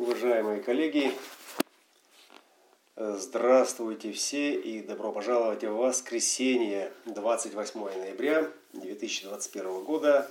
Уважаемые 0.00 0.62
коллеги, 0.62 1.12
здравствуйте 2.96 4.12
все 4.12 4.54
и 4.54 4.80
добро 4.80 5.12
пожаловать 5.12 5.62
в 5.62 5.74
воскресенье 5.74 6.90
28 7.04 7.78
ноября 7.78 8.50
2021 8.72 9.84
года. 9.84 10.30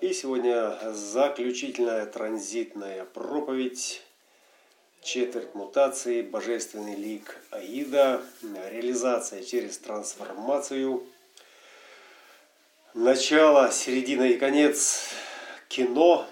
И 0.00 0.12
сегодня 0.12 0.78
заключительная 0.92 2.06
транзитная 2.06 3.06
проповедь 3.06 4.02
четверть 5.02 5.52
мутации, 5.56 6.22
божественный 6.22 6.94
лик 6.94 7.42
Аида, 7.50 8.22
реализация 8.70 9.42
через 9.42 9.78
трансформацию, 9.78 11.04
начало, 12.94 13.72
середина 13.72 14.28
и 14.28 14.38
конец 14.38 15.08
кино. 15.68 16.24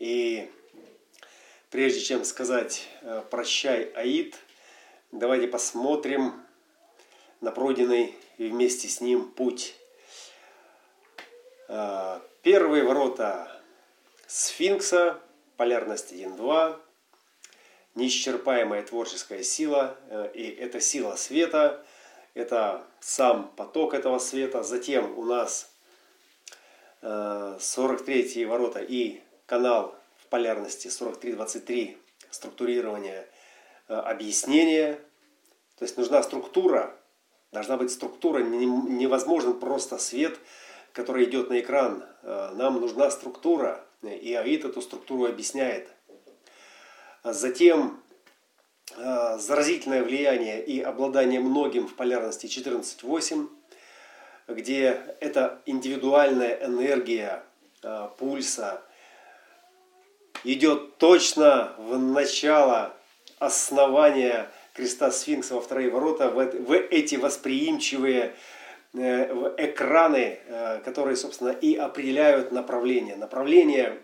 И 0.00 0.50
прежде 1.70 2.00
чем 2.00 2.24
сказать 2.24 2.88
э, 3.02 3.22
«прощай, 3.30 3.84
Аид», 3.94 4.36
давайте 5.12 5.48
посмотрим 5.48 6.34
на 7.40 7.50
пройденный 7.50 8.14
вместе 8.38 8.88
с 8.88 9.00
ним 9.00 9.30
путь. 9.30 9.74
Э, 11.68 12.20
первые 12.42 12.84
ворота 12.84 13.50
сфинкса, 14.26 15.20
полярность 15.56 16.12
1-2, 16.12 16.80
неисчерпаемая 17.94 18.82
творческая 18.82 19.42
сила, 19.42 19.96
э, 20.08 20.30
и 20.34 20.48
это 20.48 20.80
сила 20.80 21.16
света, 21.16 21.84
это 22.34 22.84
сам 23.00 23.48
поток 23.56 23.94
этого 23.94 24.18
света. 24.18 24.62
Затем 24.62 25.18
у 25.18 25.24
нас 25.24 25.72
43 27.00 28.42
э, 28.42 28.46
ворота 28.46 28.80
и 28.80 29.22
канал 29.46 29.94
в 30.26 30.28
полярности 30.28 30.88
43-23 30.88 31.96
структурирование 32.30 33.28
э, 33.88 33.94
объяснения. 33.94 34.98
То 35.78 35.84
есть 35.84 35.96
нужна 35.96 36.22
структура, 36.22 36.94
должна 37.52 37.76
быть 37.76 37.92
структура, 37.92 38.38
невозможен 38.40 39.58
просто 39.60 39.98
свет, 39.98 40.38
который 40.92 41.24
идет 41.24 41.50
на 41.50 41.60
экран. 41.60 42.02
Нам 42.22 42.80
нужна 42.80 43.10
структура, 43.10 43.84
и 44.02 44.32
Аид 44.34 44.64
эту 44.64 44.80
структуру 44.80 45.26
объясняет. 45.26 45.90
Затем 47.32 48.00
э, 48.96 49.38
заразительное 49.38 50.04
влияние 50.04 50.64
и 50.64 50.80
обладание 50.80 51.40
многим 51.40 51.88
в 51.88 51.96
полярности 51.96 52.46
14.8, 52.46 53.48
где 54.48 55.16
эта 55.20 55.60
индивидуальная 55.66 56.64
энергия 56.64 57.42
э, 57.82 58.08
пульса 58.18 58.80
идет 60.52 60.98
точно 60.98 61.74
в 61.78 61.98
начало 61.98 62.94
основания 63.38 64.50
креста 64.72 65.10
сфинкса 65.10 65.54
во 65.54 65.60
вторые 65.60 65.90
ворота, 65.90 66.30
в, 66.30 66.74
эти 66.74 67.16
восприимчивые 67.16 68.34
э, 68.94 69.54
экраны, 69.58 70.38
которые, 70.84 71.16
собственно, 71.16 71.50
и 71.50 71.74
определяют 71.74 72.52
направление. 72.52 73.16
Направление 73.16 73.98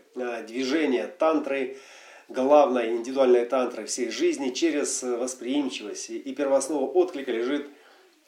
движения 0.46 1.06
тантры– 1.06 1.76
главной 2.32 2.96
индивидуальной 2.96 3.44
тантры 3.44 3.86
всей 3.86 4.10
жизни 4.10 4.50
через 4.50 5.02
восприимчивость. 5.02 6.10
И 6.10 6.34
первооснова 6.34 6.86
отклика 6.90 7.30
лежит 7.30 7.68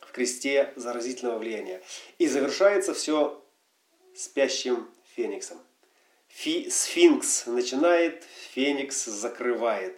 в 0.00 0.12
кресте 0.12 0.72
заразительного 0.76 1.38
влияния. 1.38 1.82
И 2.18 2.26
завершается 2.26 2.94
все 2.94 3.42
спящим 4.14 4.88
фениксом. 5.16 5.58
Фи, 6.34 6.68
сфинкс 6.68 7.46
начинает, 7.46 8.24
феникс 8.52 9.04
закрывает. 9.04 9.96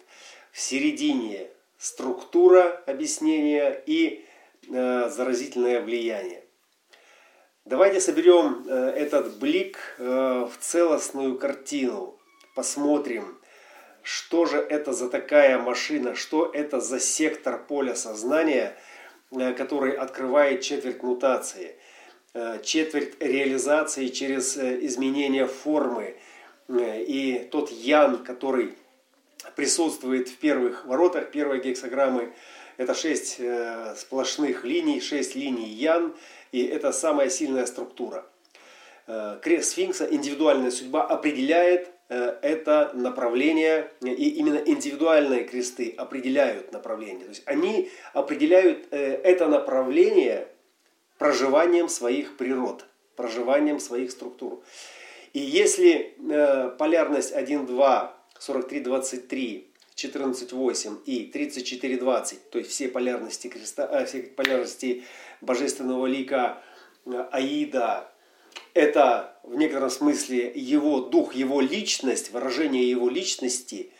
В 0.52 0.60
середине 0.60 1.48
структура 1.78 2.82
объяснения 2.86 3.82
и 3.86 4.24
э, 4.68 5.08
заразительное 5.08 5.80
влияние. 5.80 6.44
Давайте 7.64 8.00
соберем 8.00 8.64
э, 8.68 8.90
этот 8.90 9.38
блик 9.38 9.78
э, 9.98 10.04
в 10.04 10.52
целостную 10.60 11.38
картину. 11.38 12.18
Посмотрим, 12.54 13.40
что 14.02 14.44
же 14.44 14.58
это 14.58 14.92
за 14.92 15.08
такая 15.08 15.58
машина, 15.58 16.14
что 16.14 16.50
это 16.52 16.80
за 16.80 17.00
сектор 17.00 17.58
поля 17.66 17.96
сознания, 17.96 18.76
э, 19.32 19.54
который 19.54 19.92
открывает 19.92 20.60
четверть 20.60 21.02
мутации, 21.02 21.76
э, 22.34 22.60
четверть 22.62 23.20
реализации 23.20 24.08
через 24.08 24.56
э, 24.58 24.84
изменение 24.84 25.46
формы. 25.46 26.16
И 26.68 27.48
тот 27.50 27.70
ян, 27.70 28.24
который 28.24 28.74
присутствует 29.54 30.28
в 30.28 30.36
первых 30.38 30.84
воротах 30.84 31.30
первой 31.30 31.60
гексограммы, 31.60 32.32
это 32.76 32.94
шесть 32.94 33.40
сплошных 33.96 34.64
линий, 34.64 35.00
шесть 35.00 35.34
линий 35.34 35.68
ян, 35.68 36.14
и 36.52 36.64
это 36.64 36.92
самая 36.92 37.30
сильная 37.30 37.66
структура. 37.66 38.26
Крест 39.42 39.70
сфинкса, 39.70 40.06
индивидуальная 40.10 40.70
судьба 40.70 41.04
определяет 41.04 41.90
Э, 42.08 42.36
это 42.42 42.92
направление, 42.94 43.90
и 44.00 44.28
именно 44.30 44.58
индивидуальные 44.58 45.44
кресты 45.44 45.92
определяют 45.96 46.70
направление. 46.72 47.24
То 47.24 47.30
есть 47.30 47.42
они 47.46 47.90
определяют 48.12 48.86
э, 48.92 49.14
это 49.24 49.48
направление 49.48 50.46
проживанием 51.18 51.88
своих 51.88 52.36
природ, 52.36 52.86
проживанием 53.16 53.80
своих 53.80 54.12
структур. 54.12 54.62
И 55.36 55.38
если 55.38 56.14
э, 56.30 56.70
полярность 56.78 57.34
1.2, 57.34 58.10
43.23, 58.40 59.66
14.8 59.94 61.04
и 61.04 61.30
34.20, 61.30 62.36
то 62.50 62.58
есть 62.58 62.70
все 62.70 62.88
полярности, 62.88 63.48
креста, 63.48 64.06
все 64.06 64.22
полярности 64.22 65.04
божественного 65.42 66.06
лика 66.06 66.62
Аида, 67.32 68.10
это 68.72 69.38
в 69.42 69.56
некотором 69.56 69.90
смысле 69.90 70.50
его 70.54 71.00
дух, 71.00 71.34
его 71.34 71.60
личность, 71.60 72.30
выражение 72.30 72.88
его 72.88 73.10
личности, 73.10 73.92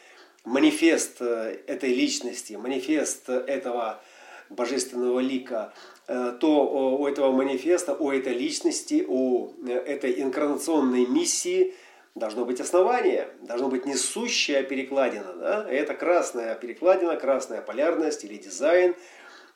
манифест 0.45 1.17
э, 1.21 1.59
этой 1.67 1.93
личности, 1.93 2.55
манифест 2.55 3.29
этого 3.29 4.01
божественного 4.49 5.21
лика, 5.21 5.75
э, 5.75 5.96
то 6.07 6.97
у 6.99 7.07
этого 7.07 7.33
манифеста, 7.33 7.95
у 7.95 8.11
этой 8.11 8.33
личности, 8.33 9.05
у 9.07 9.53
э, 9.67 9.73
этой 9.73 10.23
инкарнационной 10.23 11.07
миссии 11.07 11.75
должно 12.15 12.45
быть 12.45 12.61
основание, 12.61 13.29
должно 13.43 13.69
быть 13.69 13.87
несущая 13.87 14.63
перекладина. 14.63 15.35
Да? 15.35 15.67
Это 15.69 15.95
красная 15.95 16.55
перекладина, 16.55 17.17
красная 17.17 17.61
полярность 17.61 18.25
или 18.25 18.37
дизайн, 18.37 18.95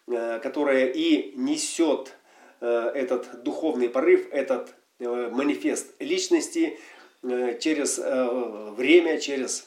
которая 0.06 0.87
и 0.87 1.33
несет 1.37 2.16
этот 2.61 3.44
духовный 3.44 3.88
порыв, 3.88 4.27
этот 4.32 4.75
Э, 5.00 5.31
манифест 5.32 5.94
личности 5.99 6.78
э, 7.22 7.59
через 7.59 7.99
э, 7.99 8.71
время, 8.77 9.19
через 9.19 9.67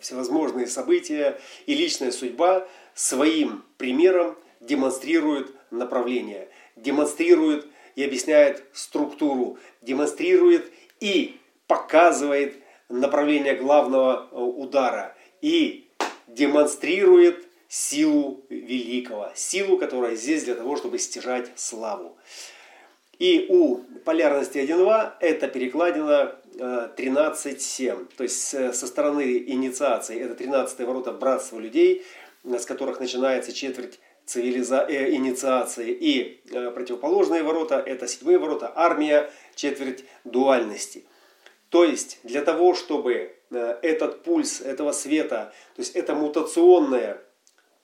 всевозможные 0.00 0.66
события 0.66 1.40
и 1.64 1.74
личная 1.74 2.10
судьба 2.12 2.68
своим 2.92 3.64
примером 3.78 4.36
демонстрирует 4.60 5.54
направление, 5.70 6.48
демонстрирует 6.76 7.66
и 7.96 8.04
объясняет 8.04 8.64
структуру, 8.72 9.58
демонстрирует 9.82 10.70
и 11.00 11.38
показывает 11.66 12.56
направление 12.88 13.54
главного 13.54 14.28
удара 14.32 15.16
и 15.40 15.88
демонстрирует 16.26 17.46
силу 17.68 18.44
великого, 18.48 19.30
силу, 19.34 19.78
которая 19.78 20.16
здесь 20.16 20.44
для 20.44 20.54
того, 20.54 20.76
чтобы 20.76 20.98
стяжать 20.98 21.50
славу. 21.54 22.16
И 23.18 23.46
у 23.48 23.76
полярности 24.04 24.58
1.2 24.58 25.12
это 25.20 25.46
перекладина 25.46 26.36
13.7. 26.54 28.02
Э, 28.02 28.16
То 28.16 28.22
есть 28.24 28.40
со 28.40 28.86
стороны 28.86 29.44
инициации 29.46 30.18
это 30.18 30.34
13 30.34 30.80
ворота 30.80 31.12
братства 31.12 31.58
людей, 31.58 32.04
с 32.42 32.64
которых 32.64 32.98
начинается 32.98 33.52
четверть 33.52 34.00
цивилиза... 34.26 34.86
э, 34.88 35.12
инициации. 35.12 35.90
И 35.90 36.42
э, 36.50 36.70
противоположные 36.70 37.42
ворота 37.42 37.78
это 37.78 38.06
седьмые 38.06 38.38
ворота, 38.38 38.72
армия, 38.74 39.30
четверть 39.54 40.04
дуальности. 40.24 41.04
То 41.68 41.84
есть 41.84 42.18
для 42.22 42.42
того, 42.42 42.74
чтобы 42.74 43.34
э, 43.50 43.78
этот 43.82 44.22
пульс 44.22 44.60
этого 44.60 44.92
света, 44.92 45.52
то 45.76 45.82
есть 45.82 45.96
это 45.96 46.14
мутационная 46.14 47.22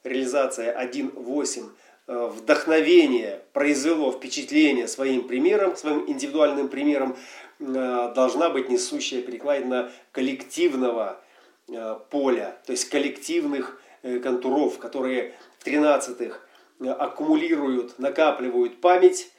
реализация 0.04 0.76
1.8 0.80 1.70
Э, 2.08 2.30
вдохновение 2.32 3.42
произвело 3.52 4.12
впечатление 4.12 4.86
своим 4.86 5.26
примером, 5.26 5.76
своим 5.76 6.08
индивидуальным 6.08 6.68
примером, 6.68 7.16
э, 7.58 8.12
должна 8.14 8.48
быть 8.48 8.68
несущая 8.68 9.22
перекладина 9.22 9.90
коллективного 10.12 11.20
э, 11.68 11.98
поля, 12.10 12.58
то 12.64 12.70
есть 12.72 12.88
коллективных 12.88 13.80
контуров, 14.22 14.78
которые 14.78 15.34
тринадцатых 15.66 16.46
аккумулируют, 16.80 17.98
накапливают 17.98 18.80
память. 18.80 19.30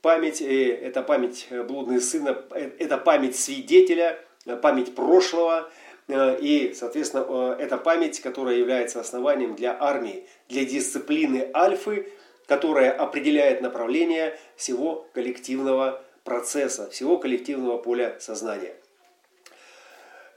Память– 0.00 0.40
это 0.42 1.02
память 1.02 1.46
блудного 1.50 2.00
сына, 2.00 2.42
это 2.78 2.98
память 2.98 3.36
свидетеля, 3.36 4.18
память 4.62 4.94
прошлого, 4.94 5.70
И, 6.08 6.74
соответственно, 6.76 7.56
эта 7.58 7.78
память, 7.78 8.20
которая 8.20 8.56
является 8.56 9.00
основанием 9.00 9.54
для 9.54 9.76
армии, 9.80 10.26
для 10.48 10.64
дисциплины 10.64 11.50
альфы, 11.54 12.12
которая 12.46 12.92
определяет 12.92 13.62
направление 13.62 14.38
всего 14.54 15.08
коллективного 15.14 16.02
процесса, 16.22 16.90
всего 16.90 17.16
коллективного 17.16 17.78
поля 17.78 18.16
сознания. 18.20 18.74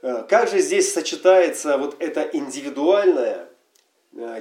Как 0.00 0.48
же 0.48 0.60
здесь 0.60 0.92
сочетается 0.92 1.76
вот 1.76 1.96
это 1.98 2.22
индивидуальное, 2.22 3.48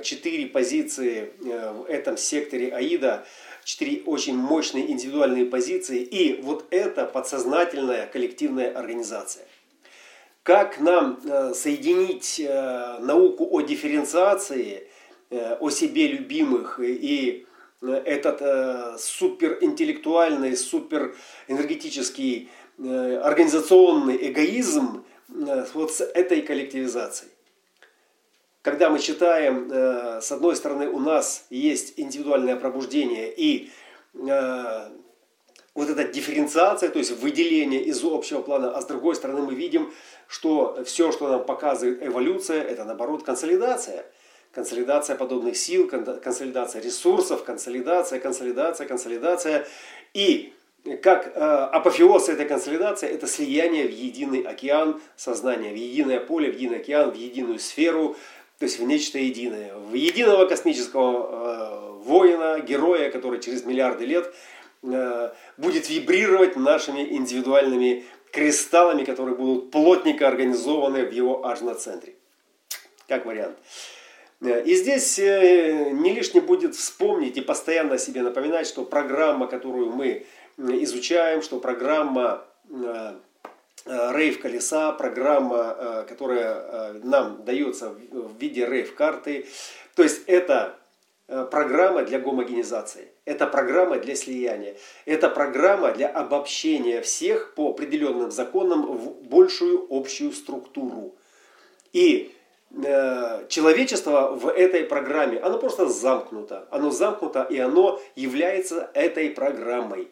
четыре 0.03 0.47
позиции 0.47 1.33
в 1.39 1.85
этом 1.87 2.17
секторе 2.17 2.73
Аида– 2.73 3.25
четыре 3.67 4.01
очень 4.05 4.37
мощные 4.37 4.89
индивидуальные 4.89 5.45
позиции 5.45 6.01
и 6.01 6.41
вот 6.41 6.65
это 6.71 7.05
подсознательная 7.05 8.07
коллективная 8.07 8.71
организация. 8.71 9.45
Как 10.43 10.79
нам 10.79 11.19
э, 11.25 11.53
соединить 11.53 12.39
э, 12.39 12.99
науку 12.99 13.45
о 13.51 13.59
дифференциации, 13.59 14.87
э, 15.29 15.57
о 15.59 15.69
себе 15.69 16.07
любимых 16.07 16.79
и 16.81 17.45
этот 17.81 18.99
суперинтеллектуальный, 18.99 20.57
суперэнергетический, 20.57 22.49
организационный 22.79 24.31
эгоизм 24.31 25.05
вот 25.27 25.91
с 25.91 26.01
этой 26.01 26.41
коллективизацией 26.41 27.31
когда 28.67 28.89
мы 28.89 28.99
читаем, 28.99 29.69
э, 29.71 30.19
с 30.21 30.29
одной 30.29 30.53
стороны, 30.57 30.89
у 30.89 30.99
нас 30.99 31.45
есть 31.49 31.93
индивидуальное 31.95 32.57
пробуждение 32.57 33.33
и 33.33 33.71
э, 34.13 34.89
вот 35.73 35.89
эта 35.89 36.03
дифференциация, 36.03 36.89
то 36.89 36.99
есть 36.99 37.11
выделение 37.11 37.81
из 37.81 38.03
общего 38.03 38.41
плана, 38.41 38.75
а 38.75 38.81
с 38.81 38.85
другой 38.85 39.15
стороны 39.15 39.41
мы 39.41 39.55
видим, 39.55 39.93
что 40.27 40.83
все, 40.83 41.13
что 41.13 41.29
нам 41.29 41.45
показывает 41.45 42.05
эволюция, 42.05 42.61
это 42.61 42.83
наоборот 42.83 43.23
консолидация. 43.23 44.05
Консолидация 44.51 45.15
подобных 45.15 45.55
сил, 45.55 45.87
консолидация 45.87 46.81
ресурсов, 46.81 47.45
консолидация, 47.45 48.19
консолидация, 48.19 48.85
консолидация. 48.85 49.65
И 50.13 50.53
как 51.01 51.31
э, 51.35 51.39
апофеоз 51.39 52.27
этой 52.27 52.45
консолидации– 52.45 53.07
это 53.15 53.27
слияние 53.27 53.87
в 53.87 53.91
единый 53.91 54.41
океан 54.41 54.99
сознания, 55.15 55.71
в 55.71 55.75
единое 55.75 56.19
поле, 56.19 56.51
в 56.51 56.55
единый 56.55 56.79
океан, 56.79 57.11
в 57.11 57.15
единую 57.15 57.59
сферу– 57.59 58.17
то 58.59 58.65
есть 58.65 58.79
в 58.79 58.83
нечто 58.83 59.19
единое, 59.19 59.75
в 59.75 59.93
единого 59.93 60.47
космического 60.47 61.99
э, 62.01 62.03
воина, 62.03 62.59
героя, 62.59 63.11
который 63.11 63.39
через 63.39 63.63
миллиарды 63.65 64.05
лет 64.05 64.33
э, 64.81 65.31
будет 65.57 65.89
вибрировать 65.89 66.55
нашими 66.55 67.01
индивидуальными 67.01 68.05
кристаллами, 68.31 69.03
которые 69.03 69.35
будут 69.35 69.69
плотненько 69.69 70.27
организованы 70.27 71.05
в 71.05 71.11
его 71.11 71.45
ажноцентре. 71.45 72.15
Как 73.07 73.25
вариант. 73.25 73.57
И 74.41 74.75
здесь 74.75 75.19
э, 75.19 75.91
не 75.91 76.13
лишне 76.13 76.41
будет 76.41 76.75
вспомнить 76.75 77.37
и 77.37 77.41
постоянно 77.41 77.99
себе 77.99 78.23
напоминать, 78.23 78.67
что 78.67 78.85
программа, 78.85 79.47
которую 79.47 79.91
мы 79.91 80.25
изучаем, 80.57 81.43
что 81.43 81.59
программа 81.59 82.43
э, 83.87 84.11
Э, 84.71 84.93
программа, 84.97 85.75
э, 85.77 86.05
которая 86.07 86.53
э, 86.53 86.99
нам 87.03 87.43
дается 87.45 87.89
в 87.89 88.37
виде 88.39 88.65
рейв 88.65 88.95
карты. 88.95 89.45
То 89.95 90.03
есть 90.03 90.21
это 90.27 90.75
программа 91.27 92.03
для 92.03 92.19
гомогенизации, 92.19 93.09
это 93.25 93.47
программа 93.47 93.97
для 93.97 94.15
слияния, 94.15 94.77
это 95.05 95.29
программа 95.29 95.91
для 95.91 96.07
обобщения 96.07 97.01
всех 97.01 97.53
по 97.53 97.71
определенным 97.71 98.31
законам 98.31 98.85
в 98.85 99.23
большую 99.23 99.87
общую 99.89 100.31
структуру. 100.31 101.15
И 101.91 102.33
человечество 103.49 104.31
в 104.31 104.47
этой 104.47 104.83
программе, 104.83 105.37
оно 105.39 105.57
просто 105.57 105.87
замкнуто. 105.87 106.67
Оно 106.71 106.91
замкнуто 106.91 107.43
и 107.43 107.57
оно 107.57 107.99
является 108.15 108.89
этой 108.93 109.29
программой. 109.29 110.07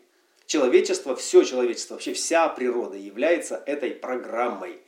Человечество, 0.48 1.16
все 1.16 1.44
человечество, 1.44 1.96
вообще 1.96 2.14
вся 2.14 2.48
природа 2.50 2.98
является 2.98 3.62
этой 3.66 3.92
программой. 3.92 4.80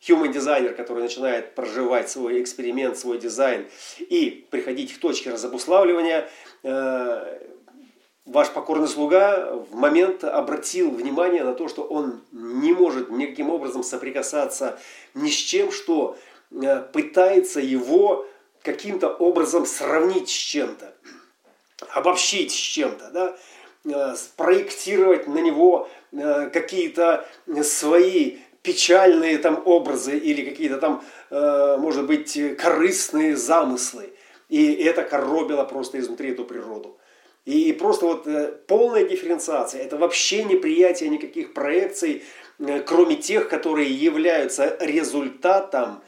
Human 0.00 0.32
дизайнер, 0.32 0.74
который 0.74 1.02
начинает 1.02 1.54
проживать 1.54 2.10
свой 2.10 2.40
эксперимент, 2.40 2.98
свой 2.98 3.18
дизайн 3.18 3.68
и 3.98 4.46
приходить 4.50 4.94
к 4.94 4.98
точке 4.98 5.30
разобуславливания, 5.30 6.28
э, 6.62 7.38
ваш 8.24 8.50
покорный 8.50 8.88
слуга 8.88 9.52
в 9.52 9.74
момент 9.74 10.24
обратил 10.24 10.90
внимание 10.90 11.44
на 11.44 11.52
то, 11.52 11.68
что 11.68 11.82
он 11.82 12.22
не 12.32 12.72
может 12.72 13.10
никаким 13.10 13.50
образом 13.50 13.82
соприкасаться 13.82 14.78
ни 15.14 15.28
с 15.28 15.36
чем, 15.36 15.70
что 15.70 16.16
э, 16.50 16.80
пытается 16.92 17.60
его 17.60 18.26
каким-то 18.62 19.08
образом 19.08 19.66
сравнить 19.66 20.28
с 20.28 20.32
чем-то, 20.32 20.94
обобщить 21.90 22.52
с 22.52 22.56
чем-то. 22.56 23.10
Да? 23.10 23.36
Э, 23.84 24.14
спроектировать 24.14 25.26
на 25.26 25.38
него 25.38 25.88
э, 26.12 26.50
какие-то 26.52 27.26
свои 27.62 28.36
печальные 28.60 29.38
там 29.38 29.62
образы 29.64 30.18
или 30.18 30.44
какие-то 30.44 30.76
там, 30.76 31.02
э, 31.30 31.76
может 31.78 32.06
быть, 32.06 32.38
корыстные 32.58 33.36
замыслы. 33.36 34.12
И 34.50 34.74
это 34.74 35.02
коробило 35.02 35.64
просто 35.64 35.98
изнутри 35.98 36.32
эту 36.32 36.44
природу. 36.44 36.98
И 37.46 37.72
просто 37.72 38.04
вот 38.04 38.66
полная 38.66 39.04
дифференциация, 39.04 39.82
это 39.82 39.96
вообще 39.96 40.44
неприятие 40.44 41.08
никаких 41.08 41.54
проекций, 41.54 42.22
кроме 42.84 43.16
тех, 43.16 43.48
которые 43.48 43.90
являются 43.90 44.76
результатом 44.78 46.02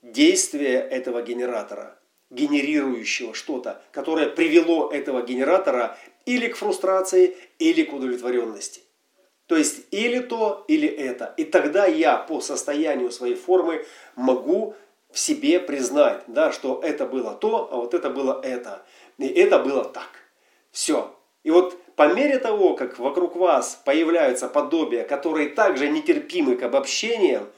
действия 0.00 0.78
этого 0.78 1.20
генератора, 1.20 1.98
генерирующего 2.30 3.34
что-то, 3.34 3.82
которое 3.92 4.30
привело 4.30 4.90
этого 4.90 5.20
генератора 5.22 5.98
или 6.26 6.48
к 6.48 6.56
фрустрации, 6.56 7.36
или 7.58 7.82
к 7.82 7.92
удовлетворенности. 7.92 8.82
То 9.46 9.56
есть 9.56 9.82
или 9.90 10.20
то, 10.20 10.64
или 10.68 10.88
это. 10.88 11.34
И 11.36 11.44
тогда 11.44 11.86
я 11.86 12.16
по 12.16 12.40
состоянию 12.40 13.10
своей 13.10 13.34
формы 13.34 13.84
могу 14.16 14.74
в 15.10 15.18
себе 15.18 15.60
признать, 15.60 16.22
да, 16.26 16.52
что 16.52 16.80
это 16.82 17.06
было 17.06 17.34
то, 17.34 17.68
а 17.70 17.76
вот 17.76 17.92
это 17.92 18.08
было 18.08 18.40
это. 18.42 18.82
И 19.18 19.26
это 19.26 19.58
было 19.58 19.84
так. 19.84 20.08
Все. 20.70 21.14
И 21.42 21.50
вот 21.50 21.76
по 21.96 22.12
мере 22.14 22.38
того, 22.38 22.74
как 22.74 22.98
вокруг 22.98 23.36
вас 23.36 23.80
появляются 23.84 24.48
подобия, 24.48 25.04
которые 25.04 25.50
также 25.50 25.88
нетерпимы 25.88 26.56
к 26.56 26.62
обобщениям, 26.62 27.48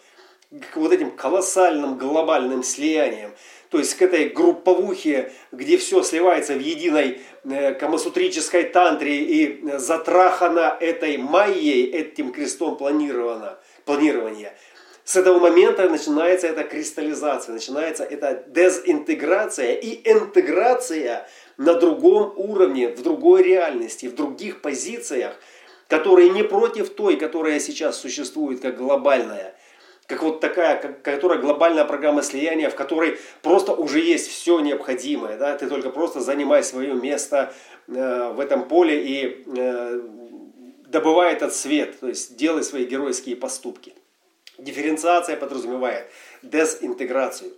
к 0.73 0.77
вот 0.77 0.93
этим 0.93 1.11
колоссальным 1.11 1.97
глобальным 1.97 2.63
слияниям, 2.63 3.33
то 3.75 3.81
есть 3.81 3.97
к 3.97 4.03
этой 4.03 4.29
групповухе, 4.29 5.33
где 5.51 5.79
все 5.79 6.05
сливается 6.05 6.55
в 6.55 6.61
единой 6.61 7.23
э, 7.43 7.75
камасутрической 7.75 8.63
тантре 8.63 9.17
и 9.25 9.69
затрахано 9.79 10.77
этой 10.79 11.17
майей, 11.17 11.91
этим 11.91 12.31
крестом 12.31 12.77
планировано, 12.77 13.59
планирования. 13.85 14.57
С 15.03 15.17
этого 15.17 15.41
момента 15.41 15.91
начинается 15.91 16.47
эта 16.47 16.63
кристаллизация, 16.63 17.55
начинается 17.55 18.05
эта 18.05 18.45
дезинтеграция 18.47 19.75
и 19.75 20.09
интеграция 20.09 21.29
на 21.57 21.75
другом 21.75 22.33
уровне, 22.37 22.91
в 22.91 23.03
другой 23.03 23.43
реальности, 23.43 24.07
в 24.07 24.15
других 24.15 24.61
позициях, 24.61 25.35
которые 25.89 26.29
не 26.29 26.45
против 26.45 26.91
той, 26.91 27.17
которая 27.17 27.59
сейчас 27.59 28.01
существует 28.01 28.61
как 28.61 28.77
глобальная– 28.77 29.57
как 30.07 30.23
вот 30.23 30.41
такая, 30.41 30.77
которая 31.03 31.39
глобальная 31.39 31.85
программа 31.85 32.23
слияния, 32.23 32.69
в 32.69 32.75
которой 32.75 33.19
просто 33.43 33.73
уже 33.73 34.01
есть 34.01 34.29
все 34.29 34.61
необходимое, 34.61 35.39
да, 35.39 35.57
ты 35.57 35.67
только 35.67 35.91
просто 35.91 36.21
занимай 36.21 36.63
свое 36.63 36.95
место 36.95 37.55
э, 37.89 38.33
в 38.33 38.41
этом 38.41 38.69
поле 38.69 39.03
и 39.03 39.45
э, 39.47 40.01
добывай 40.89 41.33
этот 41.33 41.55
свет, 41.55 41.99
то 42.01 42.09
есть 42.09 42.37
делай 42.37 42.63
свои 42.63 42.85
геройские 42.85 43.37
поступки. 43.37 43.95
Дифференциация 44.59 45.37
подразумевает 45.37 46.07
дезинтеграцию. 46.43 47.53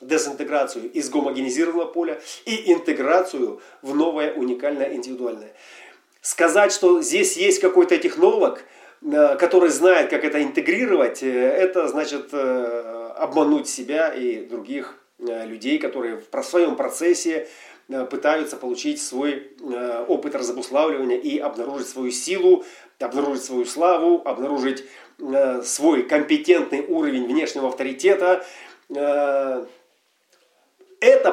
Дезинтеграцию 0.00 0.90
из 0.90 1.08
гомогенизированного 1.08 1.86
поля 1.86 2.20
и 2.44 2.72
интеграцию 2.72 3.60
в 3.82 3.94
новое 3.94 4.34
уникальное 4.34 4.92
индивидуальное. 4.92 5.52
Сказать, 6.20 6.72
что 6.72 7.00
здесь 7.02 7.36
есть 7.36 7.60
какой-то 7.60 7.96
технолог– 7.98 8.64
который 9.10 9.68
знает, 9.68 10.08
как 10.08 10.24
это 10.24 10.42
интегрировать, 10.42 11.22
э, 11.22 11.28
это 11.28 11.88
значит 11.88 12.28
э, 12.32 13.12
обмануть 13.16 13.68
себя 13.68 14.08
и 14.08 14.46
других 14.46 14.98
людей, 15.18 15.78
которые 15.78 16.20
в 16.30 16.42
своем 16.42 16.74
процессе 16.74 17.46
пытаются 18.10 18.56
получить 18.56 19.00
свой 19.00 19.52
опыт 20.08 20.34
разобуславливания 20.34 21.16
и 21.16 21.38
обнаружить 21.38 21.88
свою 21.88 22.10
силу, 22.10 22.64
обнаружить 22.98 23.44
свою 23.44 23.64
славу, 23.64 24.20
обнаружить 24.24 24.84
свой 25.62 26.02
компетентный 26.02 26.84
уровень 26.84 27.26
внешнего 27.26 27.68
авторитета. 27.68 28.44
Это 28.88 29.68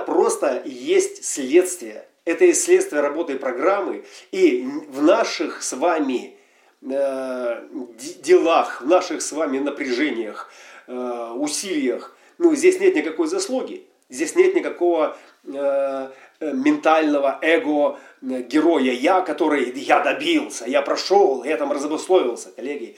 просто 0.06 0.62
есть 0.64 1.26
следствие. 1.26 2.06
Это 2.24 2.46
и 2.46 2.54
следствие 2.54 3.02
работы 3.02 3.40
программы. 3.40 4.06
И 4.32 4.64
в 4.90 5.02
наших 5.02 5.64
с 5.64 5.74
вами 5.74 6.36
Э, 6.36 6.41
делах, 6.82 8.82
в 8.82 8.88
наших 8.88 9.22
с 9.22 9.32
вами 9.32 9.60
напряжениях, 9.60 10.52
э, 10.88 10.94
э, 10.94 11.32
усилиях, 11.34 12.16
ну, 12.38 12.56
здесь 12.56 12.80
нет 12.80 12.96
никакой 12.96 13.28
заслуги. 13.28 13.86
Здесь 14.10 14.36
нет 14.36 14.56
никакого 14.56 15.16
э, 15.46 16.10
э 16.40 16.54
ментального 16.54 17.38
эго 17.42 18.00
э, 18.22 18.42
героя 18.42 18.92
я, 18.92 19.22
который 19.22 19.72
я 19.80 20.00
добился, 20.00 20.66
я 20.66 20.82
прошел, 20.82 21.44
я 21.44 21.58
там 21.58 21.72
разобусловился, 21.72 22.52
коллеги. 22.52 22.98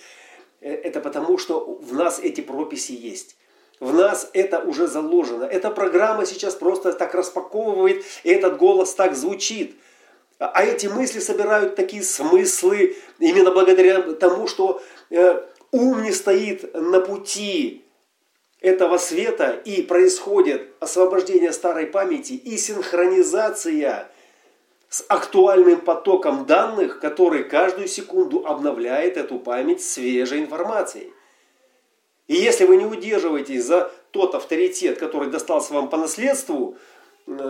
Это 0.61 1.01
потому, 1.01 1.37
что 1.37 1.77
в 1.81 1.93
нас 1.93 2.19
эти 2.19 2.39
прописи 2.39 2.93
есть. 2.93 3.35
В 3.81 3.93
нас 3.93 4.29
это 4.31 4.59
уже 4.59 4.87
заложено. 4.87 5.43
Эта 5.43 5.71
программа 5.71 6.25
сейчас 6.25 6.55
просто 6.55 6.93
так 6.93 7.13
распаковывает, 7.13 8.05
и 8.23 8.29
этот 8.29 8.57
голос 8.57 8.95
так 8.95 9.13
звучит. 9.13 9.75
А 10.39 10.63
эти 10.63 10.87
мысли 10.87 11.19
собирают 11.19 11.75
такие 11.75 12.03
смыслы 12.03 12.95
именно 13.19 13.51
благодаря 13.51 14.01
тому, 14.13 14.47
что 14.47 14.81
э, 15.09 15.41
ум 15.71 16.03
не 16.03 16.11
стоит 16.11 16.73
на 16.73 16.99
пути 16.99 17.85
этого 18.59 18.97
света 18.97 19.51
и 19.65 19.81
происходит 19.81 20.69
освобождение 20.79 21.51
старой 21.51 21.85
памяти 21.85 22.33
и 22.33 22.57
синхронизация 22.57 24.09
с 24.89 25.03
актуальным 25.07 25.81
потоком 25.81 26.45
данных, 26.45 26.99
который 26.99 27.43
каждую 27.43 27.87
секунду 27.87 28.45
обновляет 28.45 29.17
эту 29.17 29.39
память 29.39 29.83
свежей 29.83 30.39
информацией. 30.39 31.11
И 32.27 32.35
если 32.35 32.65
вы 32.65 32.77
не 32.77 32.85
удерживаетесь 32.85 33.65
за 33.65 33.91
тот 34.11 34.33
авторитет, 34.35 34.97
который 34.97 35.29
достался 35.29 35.73
вам 35.73 35.89
по 35.89 35.97
наследству, 35.97 36.77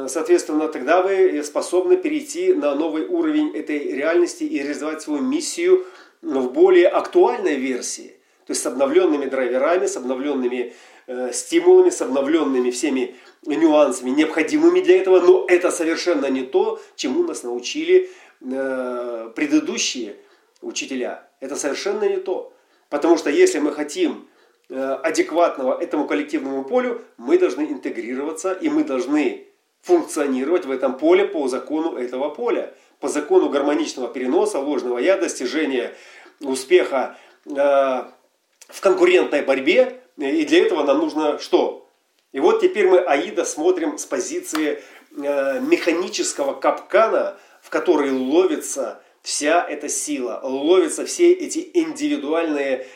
соответственно, 0.07 0.67
тогда 0.67 1.01
вы 1.01 1.41
способны 1.43 1.97
перейти 1.97 2.53
на 2.53 2.75
новый 2.75 3.05
уровень 3.05 3.55
этой 3.55 3.91
реальности 3.91 4.43
и 4.43 4.59
реализовать 4.59 5.01
свою 5.01 5.21
миссию 5.21 5.85
в 6.21 6.51
более 6.51 6.87
актуальной 6.87 7.55
версии. 7.55 8.15
То 8.45 8.51
есть 8.51 8.61
с 8.61 8.65
обновленными 8.65 9.25
драйверами, 9.25 9.85
с 9.85 9.95
обновленными 9.97 10.73
э, 11.07 11.31
стимулами, 11.31 11.89
с 11.89 12.01
обновленными 12.01 12.71
всеми 12.71 13.15
нюансами, 13.45 14.09
необходимыми 14.09 14.81
для 14.81 14.99
этого. 14.99 15.21
Но 15.21 15.45
это 15.47 15.71
совершенно 15.71 16.27
не 16.27 16.43
то, 16.43 16.81
чему 16.95 17.23
нас 17.23 17.43
научили 17.43 18.09
э, 18.41 19.31
предыдущие 19.35 20.15
учителя. 20.61 21.29
Это 21.39 21.55
совершенно 21.55 22.03
не 22.07 22.17
то. 22.17 22.53
Потому 22.89 23.17
что 23.17 23.29
если 23.29 23.59
мы 23.59 23.71
хотим 23.71 24.27
Э, 24.69 24.93
адекватного 25.03 25.79
этому 25.79 26.07
коллективному 26.07 26.63
полю, 26.63 27.01
мы 27.17 27.37
должны 27.37 27.63
интегрироваться 27.63 28.53
и 28.53 28.69
мы 28.69 28.83
должны 28.83 29.45
функционировать 29.83 30.65
в 30.65 30.71
этом 30.71 30.97
поле 30.97 31.25
по 31.25 31.47
закону 31.47 31.97
этого 31.97 32.29
поля, 32.29 32.73
по 32.99 33.07
закону 33.07 33.49
гармоничного 33.49 34.07
переноса 34.07 34.59
ложного 34.59 34.97
я, 34.97 35.17
достижения 35.17 35.93
успеха 36.39 37.17
э, 37.45 37.51
в 37.51 38.81
конкурентной 38.81 39.43
борьбе. 39.43 40.01
И 40.17 40.45
для 40.45 40.65
этого 40.65 40.83
нам 40.83 40.97
нужно 40.99 41.37
что? 41.37 41.87
И 42.31 42.39
вот 42.39 42.61
теперь 42.61 42.87
мы 42.87 42.99
Аида 42.99 43.45
смотрим 43.45 43.97
с 43.97 44.05
позиции 44.05 44.81
э, 45.15 45.59
механического 45.59 46.53
капкана, 46.53 47.37
в 47.61 47.69
который 47.69 48.11
ловится 48.11 49.01
вся 49.21 49.65
эта 49.67 49.89
сила, 49.89 50.39
ловятся 50.43 51.05
все 51.05 51.31
эти 51.31 51.69
индивидуальные 51.73 52.87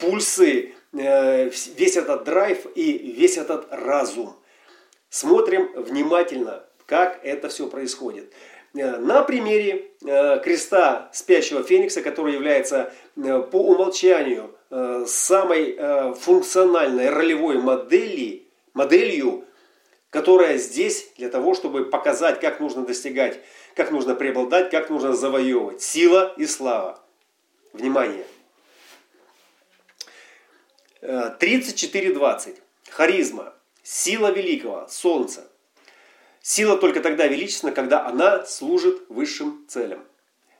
пульсы 0.00 0.74
Э, 0.94 1.48
весь 1.76 1.96
этот 1.96 2.24
драйв 2.24 2.66
и 2.74 3.14
весь 3.16 3.38
этот 3.38 3.66
разум. 3.70 4.36
Смотрим 5.12 5.70
внимательно, 5.74 6.64
как 6.86 7.20
это 7.22 7.50
все 7.50 7.66
происходит. 7.66 8.32
Э, 8.74 8.96
на 8.96 9.22
примере 9.22 9.90
э, 10.02 10.40
креста 10.42 11.10
спящего 11.12 11.62
феникса, 11.62 12.00
который 12.00 12.32
является 12.32 12.94
по 13.14 13.56
умолчанию 13.56 14.56
самой 15.06 15.76
функциональной 16.14 17.10
ролевой 17.10 17.58
модели, 17.58 18.48
моделью, 18.72 19.44
которая 20.08 20.56
здесь 20.56 21.10
для 21.18 21.28
того, 21.28 21.52
чтобы 21.52 21.84
показать, 21.84 22.40
как 22.40 22.58
нужно 22.58 22.86
достигать, 22.86 23.38
как 23.76 23.90
нужно 23.90 24.14
преобладать, 24.14 24.70
как 24.70 24.88
нужно 24.88 25.12
завоевывать. 25.12 25.82
Сила 25.82 26.32
и 26.38 26.46
слава. 26.46 26.98
Внимание! 27.74 28.24
34.20. 31.02 32.56
Харизма. 32.88 33.52
Сила 33.82 34.30
великого. 34.30 34.86
Солнца. 34.88 35.50
Сила 36.40 36.76
только 36.76 37.00
тогда 37.00 37.26
величественна, 37.26 37.72
когда 37.72 38.06
она 38.06 38.44
служит 38.44 39.02
высшим 39.08 39.64
целям. 39.68 40.04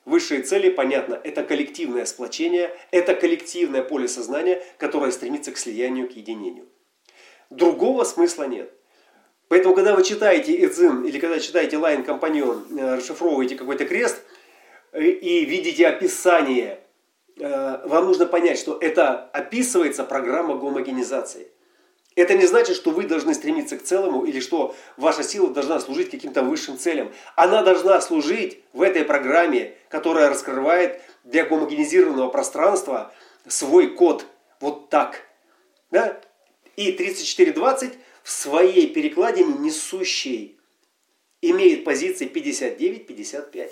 Высшие 0.04 0.42
цели, 0.42 0.68
понятно, 0.68 1.14
это 1.14 1.44
коллективное 1.44 2.04
сплочение, 2.04 2.76
это 2.90 3.14
коллективное 3.14 3.82
поле 3.82 4.08
сознания, 4.08 4.62
которое 4.78 5.12
стремится 5.12 5.52
к 5.52 5.58
слиянию, 5.58 6.08
к 6.08 6.12
единению. 6.12 6.68
Другого 7.50 8.02
смысла 8.04 8.44
нет. 8.44 8.72
Поэтому, 9.48 9.74
когда 9.74 9.94
вы 9.94 10.02
читаете 10.02 10.56
И-Цзин 10.56 11.04
или 11.04 11.20
когда 11.20 11.38
читаете 11.38 11.76
Line 11.76 12.02
Companion, 12.02 12.66
э, 12.76 12.96
расшифровываете 12.96 13.54
какой-то 13.54 13.84
крест 13.84 14.20
э, 14.92 15.04
и 15.04 15.44
видите 15.44 15.86
описание 15.86 16.82
Э, 17.38 17.80
вам 17.86 18.06
нужно 18.06 18.26
понять, 18.26 18.58
что 18.58 18.78
это 18.80 19.24
описывается 19.32 20.04
программа 20.04 20.56
гомогенизации. 20.56 21.48
Это 22.14 22.34
не 22.34 22.46
значит, 22.46 22.76
что 22.76 22.90
вы 22.90 23.04
должны 23.04 23.34
стремиться 23.34 23.78
к 23.78 23.82
целому 23.82 24.24
или 24.24 24.40
что 24.40 24.74
ваша 24.96 25.22
сила 25.22 25.48
должна 25.50 25.80
служить 25.80 26.10
каким-то 26.10 26.42
высшим 26.42 26.78
целям. 26.78 27.12
Она 27.36 27.62
должна 27.62 28.00
служить 28.00 28.60
в 28.72 28.82
этой 28.82 29.04
программе, 29.04 29.74
которая 29.88 30.28
раскрывает 30.28 31.00
для 31.24 31.44
гомогенизированного 31.44 32.28
пространства 32.28 33.12
свой 33.46 33.88
код. 33.94 34.26
Вот 34.60 34.90
так. 34.90 35.22
Да? 35.90 36.20
И 36.76 36.92
3420 36.92 37.94
в 38.22 38.30
своей 38.30 38.88
перекладине 38.88 39.54
несущей 39.54 40.58
имеет 41.40 41.84
позиции 41.84 42.28
59-55. 42.28 43.70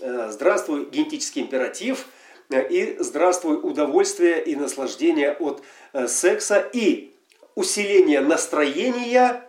Э, 0.00 0.28
здравствуй, 0.30 0.88
генетический 0.90 1.42
императив– 1.42 2.06
и 2.60 2.96
здравствуй 2.98 3.58
удовольствие 3.62 4.42
и 4.42 4.56
наслаждение 4.56 5.32
от 5.32 5.62
э, 5.92 6.06
секса 6.06 6.58
и 6.72 7.11
усиление 7.54 8.20
настроения, 8.20 9.48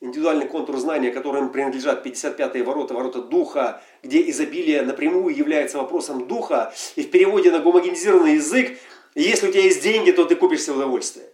индивидуальный 0.00 0.46
контур 0.46 0.76
знания, 0.78 1.10
которым 1.10 1.50
принадлежат 1.50 2.06
55-е 2.06 2.62
ворота, 2.62 2.94
ворота 2.94 3.22
духа, 3.22 3.82
где 4.02 4.28
изобилие 4.30 4.82
напрямую 4.82 5.34
является 5.34 5.78
вопросом 5.78 6.26
духа, 6.26 6.72
и 6.96 7.02
в 7.02 7.10
переводе 7.10 7.50
на 7.50 7.60
гомогенизированный 7.60 8.34
язык, 8.34 8.78
если 9.14 9.48
у 9.48 9.52
тебя 9.52 9.62
есть 9.62 9.82
деньги, 9.82 10.12
то 10.12 10.24
ты 10.24 10.36
купишь 10.36 10.62
себе 10.62 10.76
удовольствие. 10.76 11.26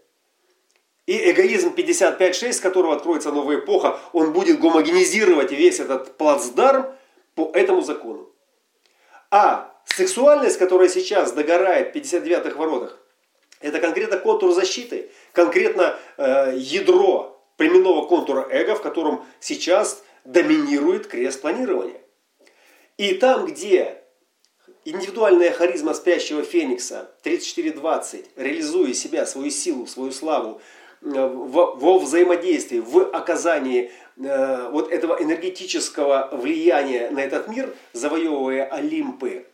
И 1.06 1.30
эгоизм 1.30 1.74
55-6, 1.74 2.52
с 2.52 2.60
которого 2.60 2.94
откроется 2.94 3.32
новая 3.32 3.58
эпоха, 3.58 3.98
он 4.12 4.32
будет 4.32 4.60
гомогенизировать 4.60 5.50
весь 5.50 5.80
этот 5.80 6.16
плацдарм 6.16 6.86
по 7.34 7.50
этому 7.54 7.80
закону. 7.80 8.28
А 9.30 9.70
Сексуальность, 9.96 10.58
которая 10.58 10.88
сейчас 10.88 11.32
догорает 11.32 11.92
в 11.92 11.96
59-х 11.96 12.56
воротах, 12.56 12.98
это 13.60 13.78
конкретно 13.78 14.16
контур 14.16 14.52
защиты, 14.52 15.10
конкретно 15.32 15.96
э, 16.16 16.54
ядро 16.56 17.40
племенного 17.56 18.06
контура 18.06 18.48
эго, 18.50 18.74
в 18.74 18.82
котором 18.82 19.24
сейчас 19.38 20.02
доминирует 20.24 21.06
крест 21.06 21.40
планирования. 21.42 22.00
И 22.96 23.14
там, 23.14 23.46
где 23.46 24.02
индивидуальная 24.84 25.52
харизма 25.52 25.92
спящего 25.92 26.42
феникса 26.42 27.10
3420, 27.22 28.30
реализуя 28.36 28.94
себя, 28.94 29.26
свою 29.26 29.50
силу, 29.50 29.86
свою 29.86 30.10
славу, 30.10 30.60
э, 31.02 31.08
во 31.08 31.98
взаимодействии, 31.98 32.78
в 32.78 33.10
оказании 33.14 33.90
э, 34.16 34.68
вот 34.70 34.90
этого 34.90 35.22
энергетического 35.22 36.30
влияния 36.32 37.10
на 37.10 37.20
этот 37.20 37.48
мир, 37.48 37.74
завоевывая 37.92 38.64
Олимпы, 38.64 39.46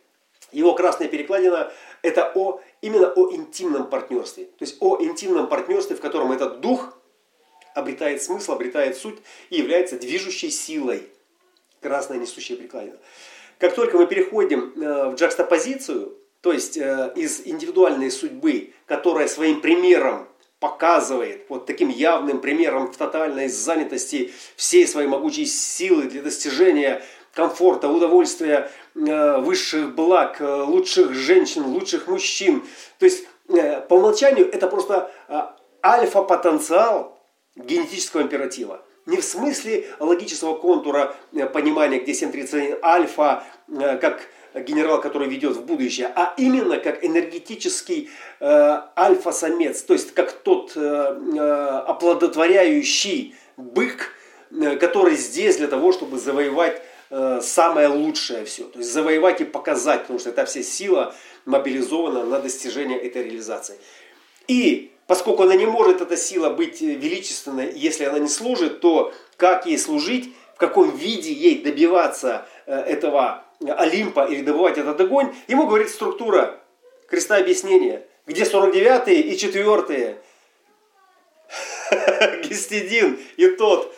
его 0.51 0.73
красная 0.73 1.07
перекладина– 1.07 1.71
это 2.01 2.31
о, 2.33 2.61
именно 2.81 3.11
о 3.11 3.31
интимном 3.33 3.89
партнерстве. 3.89 4.45
То 4.45 4.65
есть 4.65 4.77
о 4.79 5.01
интимном 5.01 5.47
партнерстве, 5.47 5.95
в 5.95 6.01
котором 6.01 6.31
этот 6.31 6.61
дух 6.61 6.97
обретает 7.73 8.21
смысл, 8.21 8.53
обретает 8.53 8.97
суть 8.97 9.17
и 9.49 9.57
является 9.57 9.97
движущей 9.97 10.49
силой. 10.49 11.07
Красная 11.81 12.17
несущая 12.17 12.57
перекладина. 12.57 12.97
Как 13.59 13.75
только 13.75 13.97
мы 13.97 14.07
переходим 14.07 14.73
э, 14.75 15.09
в 15.09 15.15
джакстопозицию, 15.15 16.15
то 16.41 16.51
есть 16.51 16.77
э, 16.77 17.11
из 17.15 17.41
индивидуальной 17.45 18.11
судьбы, 18.11 18.73
которая 18.85 19.27
своим 19.27 19.61
примером 19.61 20.27
показывает, 20.59 21.45
вот 21.49 21.65
таким 21.65 21.89
явным 21.89 22.41
примером 22.41 22.91
в 22.91 22.97
тотальной 22.97 23.47
занятости 23.47 24.31
всей 24.55 24.87
своей 24.87 25.07
могучей 25.07 25.45
силы 25.45 26.03
для 26.03 26.23
достижения 26.23 27.03
комфорта, 27.37 27.87
удовольствия, 27.87 28.71
э, 28.95 29.37
высших 29.37 29.93
благ, 29.93 30.41
э, 30.41 30.63
лучших 30.63 31.13
женщин, 31.13 31.65
лучших 31.65 32.07
мужчин. 32.07 32.63
То 32.97 33.05
есть 33.05 33.25
э, 33.49 33.81
по 33.81 33.93
умолчанию 33.93 34.51
это 34.51 34.67
просто 34.67 35.11
альфа-потенциал 35.83 37.15
генетического 37.55 38.23
императива. 38.23 38.81
не 39.05 39.17
в 39.17 39.23
смысле 39.23 39.85
логического 39.99 40.55
контура 40.57 41.15
понимания, 41.53 41.99
где 41.99 42.13
731 42.13 42.79
альфа, 42.83 43.43
как 44.01 44.21
генерал, 44.53 44.99
который 44.99 45.29
ведет 45.29 45.55
в 45.55 45.65
будущее, 45.65 46.11
а 46.15 46.33
именно 46.37 46.77
как 46.77 47.05
энергетический 47.05 48.09
э, 48.39 48.81
альфа-самец, 48.97 49.81
то 49.83 49.93
есть 49.93 50.13
как 50.13 50.31
тот 50.31 50.73
э, 50.75 51.81
оплодотворяющий 51.87 53.35
бык, 53.55 54.11
э, 54.51 54.75
который 54.77 55.15
здесь 55.15 55.57
для 55.57 55.67
того, 55.67 55.93
чтобы 55.93 56.17
завоевать 56.17 56.81
э, 57.09 57.39
самое 57.41 57.87
лучшее 57.87 58.45
все, 58.45 58.63
то 58.65 58.79
есть 58.79 58.91
завоевать 58.91 59.41
и 59.41 59.45
показать, 59.45 60.01
потому 60.01 60.19
что 60.19 60.29
эта 60.29 60.45
вся 60.45 60.63
сила 60.63 61.15
мобилизована 61.45 62.23
на 62.23 62.39
достижение 62.39 62.99
этой 62.99 63.23
реализации. 63.23 63.77
И 64.47 64.91
поскольку 65.07 65.43
она 65.43 65.55
не 65.55 65.65
может, 65.65 66.01
эта 66.01 66.17
сила, 66.17 66.49
быть 66.49 66.81
величественной, 66.81 67.71
если 67.75 68.05
она 68.05 68.19
не 68.19 68.29
служит, 68.29 68.81
то 68.81 69.13
как 69.37 69.65
ей 69.65 69.77
служить, 69.77 70.33
в 70.55 70.59
каком 70.59 70.95
виде 70.95 71.31
ей 71.31 71.61
добиваться 71.61 72.47
э, 72.65 72.75
этого 72.75 73.43
Олимпа 73.65 74.25
или 74.25 74.41
добывать 74.41 74.77
этот 74.77 74.99
огонь, 74.99 75.33
ему 75.47 75.67
говорит 75.67 75.89
структура 75.89 76.59
креста 77.07 77.37
объяснения, 77.37 78.05
где 78.25 78.45
49 78.45 79.07
и 79.07 79.37
4 79.37 80.17
Гестидин 82.47 83.19
и 83.37 83.47
тот 83.51 83.93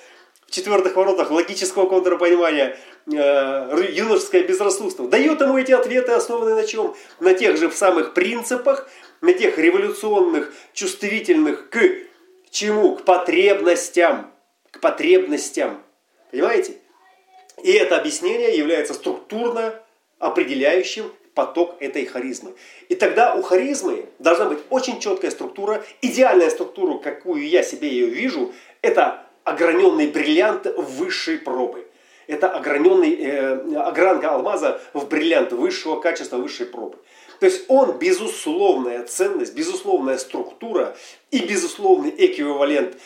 в 0.48 0.52
четвертых 0.52 0.96
воротах 0.96 1.32
логического 1.32 1.88
контрпонимания 1.88 2.78
э, 3.08 3.92
юношеское 3.92 4.44
безрассудство. 4.44 5.08
Дает 5.08 5.42
ему 5.42 5.58
эти 5.58 5.72
ответы, 5.72 6.12
основанные 6.12 6.56
на 6.56 6.66
чем? 6.66 6.96
На 7.20 7.34
тех 7.34 7.58
же 7.58 7.72
самых 7.72 8.14
принципах, 8.14 8.90
на 9.22 9.34
тех 9.34 9.58
революционных, 9.58 10.54
чувствительных 10.74 11.70
к 11.70 11.82
чему? 12.50 12.96
К 12.96 13.04
потребностям. 13.04 14.32
К 14.72 14.80
потребностям. 14.80 15.82
Понимаете? 16.32 16.78
И 17.64 17.72
это 17.72 17.98
объяснение 17.98 18.58
является 18.58 18.94
структурно 18.94 19.76
определяющим 20.20 21.12
поток 21.34 21.78
этой 21.80 22.06
харизмы. 22.06 22.54
И 22.90 22.96
тогда 22.96 23.36
у 23.36 23.42
харизмы 23.42 24.10
должна 24.20 24.46
быть 24.46 24.60
очень 24.70 25.00
четкая 25.00 25.32
структура, 25.32 25.84
идеальная 26.02 26.50
структура, 26.50 26.98
какую 26.98 27.48
я 27.48 27.64
себе 27.64 27.88
ее 27.88 28.08
вижу, 28.08 28.54
это 28.82 29.26
ограненный 29.44 30.08
бриллиант 30.08 30.66
высшей 30.78 31.38
пробы. 31.38 31.88
Это 32.30 32.50
ограненный, 32.52 33.16
э, 33.16 33.76
огранка 33.76 34.32
алмаза 34.32 34.80
в 34.94 35.08
бриллиант 35.08 35.52
высшего 35.52 36.00
качества, 36.00 36.38
высшей 36.38 36.66
пробы. 36.66 36.98
То 37.40 37.46
есть 37.46 37.66
он 37.68 37.98
безусловная 37.98 39.04
ценность, 39.04 39.56
безусловная 39.56 40.18
структура 40.18 40.96
и 41.32 41.40
безусловный 41.40 42.14
эквивалент 42.18 42.98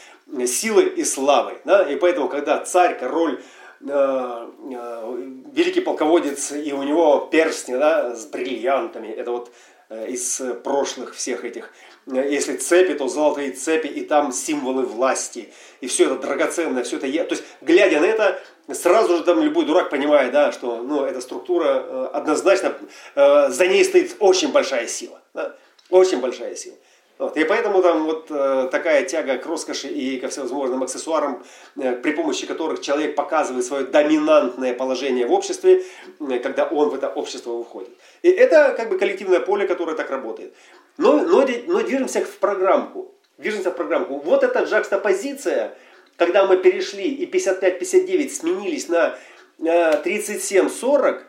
силы 0.46 0.84
и 0.84 1.04
славы. 1.04 1.58
Да? 1.66 1.84
И 1.84 1.96
поэтому, 1.96 2.30
когда 2.30 2.60
царь, 2.60 2.98
король, 2.98 3.40
Э, 3.86 4.48
э, 4.72 5.32
великий 5.54 5.82
полководец, 5.82 6.54
и 6.54 6.72
у 6.72 6.84
него 6.84 7.28
перстни 7.32 7.76
да, 7.76 8.16
с 8.16 8.26
бриллиантами. 8.26 9.08
Это 9.08 9.32
вот 9.32 9.52
э, 9.90 10.08
из 10.10 10.42
прошлых 10.64 11.16
всех 11.16 11.44
этих. 11.44 11.74
Если 12.06 12.56
цепи, 12.56 12.94
то 12.94 13.08
золотые 13.10 13.52
цепи, 13.52 13.88
и 13.88 14.06
там 14.06 14.32
символы 14.32 14.84
власти. 14.84 15.50
И 15.82 15.88
все 15.88 16.06
это 16.06 16.16
драгоценное, 16.16 16.84
все 16.84 16.98
это... 16.98 17.08
То 17.26 17.36
есть, 17.36 17.44
глядя 17.62 18.00
на 18.00 18.06
это, 18.06 18.42
сразу 18.72 19.18
же 19.18 19.24
там 19.24 19.42
любой 19.42 19.66
дурак 19.66 19.90
понимает, 19.90 20.32
да, 20.32 20.52
что 20.52 20.82
ну, 20.82 21.06
эта 21.06 21.22
структура 21.22 22.08
однозначно, 22.14 22.76
за 23.16 23.68
ней 23.68 23.84
стоит 23.84 24.16
очень 24.20 24.52
большая 24.52 24.88
сила. 24.88 25.22
Да? 25.34 25.56
Очень 25.90 26.22
большая 26.22 26.56
сила. 26.56 26.76
Вот. 27.20 27.38
И 27.38 27.44
поэтому 27.44 27.82
там 27.82 28.06
вот 28.06 28.28
э, 28.32 28.70
такая 28.72 29.06
тяга 29.06 29.38
к 29.38 29.46
роскоши 29.46 29.88
и 29.88 30.20
ко 30.20 30.30
всевозможным 30.30 30.82
аксессуарам, 30.84 31.44
э, 31.78 31.96
при 31.96 32.12
помощи 32.12 32.48
которых 32.48 32.82
человек 32.82 33.16
показывает 33.16 33.64
свое 33.66 33.86
доминантное 33.86 34.74
положение 34.74 35.28
в 35.28 35.32
обществе, 35.32 35.84
э, 36.20 36.40
когда 36.40 36.66
он 36.66 36.90
в 36.90 36.96
это 36.96 37.10
общество 37.10 37.52
выходит. 37.52 37.92
И 38.24 38.30
это 38.30 38.74
как 38.76 38.90
бы 38.90 38.98
коллективное 38.98 39.40
поле, 39.40 39.68
которое 39.68 39.96
так 39.96 40.10
работает. 40.10 40.54
Но, 40.98 41.18
но, 41.22 41.46
но 41.68 41.82
движемся 41.82 42.26
в 42.26 42.38
программку. 42.40 43.14
Движемся 43.38 43.70
в 43.70 43.76
программку. 43.76 44.20
Вот 44.26 44.44
эта 44.44 44.64
джакстопозиция, 44.64 45.78
когда 46.18 46.46
мы 46.46 46.58
перешли 46.58 47.10
и 47.10 47.26
55-59 47.26 48.30
сменились 48.30 48.88
на 48.90 49.18
э, 49.60 50.02
37-40, 50.04 51.22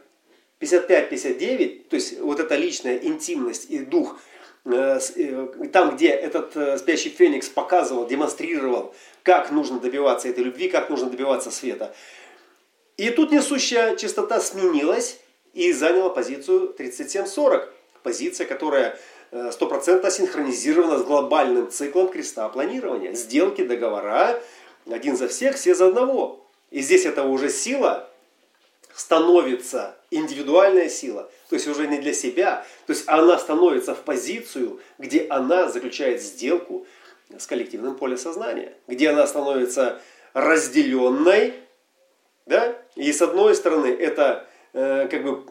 55-59, 0.61 1.89
то 1.89 1.97
есть 1.97 2.21
вот 2.21 2.41
эта 2.41 2.57
личная 2.57 2.99
интимность 2.99 3.71
и 3.71 3.79
дух– 3.79 4.21
Э, 4.67 4.99
э, 5.17 5.47
там, 5.73 5.95
где 5.95 6.09
этот 6.09 6.57
э, 6.57 6.79
спящий 6.79 7.11
феникс 7.11 7.49
показывал, 7.49 8.07
демонстрировал, 8.07 8.95
как 9.23 9.51
нужно 9.51 9.79
добиваться 9.79 10.29
этой 10.29 10.45
любви, 10.45 10.71
как 10.71 10.89
нужно 10.89 11.11
добиваться 11.11 11.51
света. 11.51 11.95
И 12.97 13.11
тут 13.11 13.31
несущая 13.31 13.97
чистота 13.97 14.41
сменилась 14.41 15.21
и 15.53 15.73
заняла 15.73 16.09
позицию 16.09 16.75
37-40. 16.79 17.69
Позиция, 18.03 18.47
которая 18.47 18.99
стопроцентно 19.51 20.11
синхронизирована 20.11 20.99
с 20.99 21.05
глобальным 21.05 21.71
циклом 21.71 22.09
креста 22.09 22.49
планирования. 22.49 23.15
Сделки, 23.15 23.65
договора, 23.65 24.41
один 24.91 25.17
за 25.17 25.29
всех, 25.29 25.57
все 25.57 25.75
за 25.75 25.89
одного. 25.89 26.47
И 26.71 26.81
здесь 26.81 27.07
это 27.07 27.25
уже 27.25 27.51
сила 27.51 28.11
становится 28.95 29.97
индивидуальная 30.11 30.89
сила, 30.89 31.31
то 31.49 31.57
есть 31.57 31.67
уже 31.67 31.87
не 31.89 31.99
для 31.99 32.13
себя, 32.13 32.65
то 32.87 32.93
есть 32.93 33.05
она 33.09 33.39
становится 33.39 33.95
в 33.95 34.03
позицию, 34.03 34.81
где 34.99 35.27
она 35.29 35.69
заключает 35.69 36.23
сделку 36.23 36.87
с 37.37 37.47
коллективным 37.47 37.97
полем 37.97 38.17
сознания, 38.17 38.73
где 38.87 39.11
она 39.11 39.27
становится 39.27 40.01
разделенной, 40.33 41.55
да, 42.47 42.77
и 42.95 43.13
с 43.13 43.21
одной 43.21 43.55
стороны 43.55 43.87
это 43.87 44.47
э, 44.73 45.09
как 45.11 45.25
бы 45.25 45.45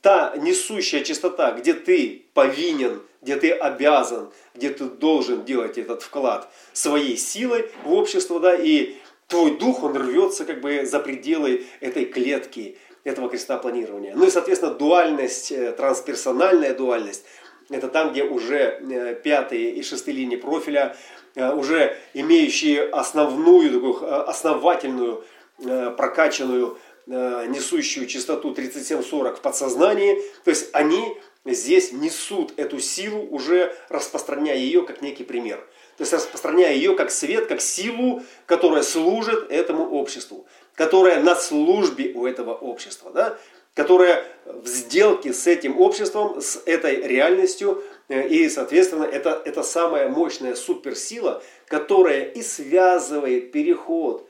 та 0.00 0.34
несущая 0.36 1.02
чистота, 1.02 1.52
где 1.52 1.74
ты 1.74 2.26
повинен, 2.32 3.02
где 3.26 3.34
ты 3.34 3.50
обязан, 3.50 4.30
где 4.54 4.70
ты 4.70 4.84
должен 4.84 5.44
делать 5.44 5.78
этот 5.78 6.02
вклад 6.02 6.48
своей 6.72 7.16
силой 7.16 7.68
в 7.84 7.92
общество, 7.92 8.38
да, 8.38 8.54
и 8.54 8.94
твой 9.26 9.58
дух, 9.58 9.82
он 9.82 9.96
рвется 9.96 10.44
как 10.44 10.60
бы 10.60 10.86
за 10.86 11.00
пределы 11.00 11.66
этой 11.80 12.04
клетки, 12.04 12.78
этого 13.02 13.28
креста 13.28 13.58
планирования. 13.58 14.14
Ну 14.14 14.26
и, 14.26 14.30
соответственно, 14.30 14.74
дуальность, 14.74 15.50
э, 15.50 15.72
трансперсональная 15.72 16.72
дуальность, 16.72 17.24
это 17.68 17.88
там, 17.88 18.12
где 18.12 18.22
уже 18.22 18.56
э, 18.56 19.14
пятые 19.16 19.72
и 19.72 19.82
шестые 19.82 20.16
линии 20.16 20.36
профиля, 20.36 20.96
э, 21.34 21.52
уже 21.52 21.96
имеющие 22.14 22.84
основную, 22.84 23.72
такую 23.72 24.28
основательную, 24.28 25.24
прокачанную, 25.58 26.78
несущую 27.06 28.06
частоту 28.06 28.52
37-40 28.52 29.36
в 29.36 29.40
подсознании, 29.40 30.20
то 30.44 30.50
есть 30.50 30.68
они 30.74 31.16
здесь 31.54 31.92
несут 31.92 32.52
эту 32.56 32.80
силу, 32.80 33.26
уже 33.30 33.74
распространяя 33.88 34.56
ее 34.56 34.82
как 34.82 35.02
некий 35.02 35.24
пример. 35.24 35.58
То 35.96 36.02
есть 36.02 36.12
распространяя 36.12 36.74
ее 36.74 36.94
как 36.94 37.10
свет, 37.10 37.46
как 37.46 37.60
силу, 37.60 38.22
которая 38.46 38.82
служит 38.82 39.50
этому 39.50 39.90
обществу 39.90 40.46
которая 40.76 41.22
на 41.22 41.34
службе 41.34 42.12
у 42.14 42.26
этого 42.26 42.54
общества, 42.54 43.10
да? 43.10 43.38
которая 43.74 44.24
в 44.44 44.66
сделке 44.66 45.32
с 45.32 45.46
этим 45.46 45.80
обществом, 45.80 46.40
с 46.40 46.62
этой 46.64 47.02
реальностью, 47.02 47.82
э, 48.08 48.28
и, 48.28 48.48
соответственно, 48.48 49.04
это, 49.04 49.42
это 49.44 49.62
самая 49.62 50.08
мощная 50.08 50.54
суперсила, 50.54 51.42
которая 51.66 52.24
и 52.24 52.42
связывает 52.42 53.52
переход 53.52 54.26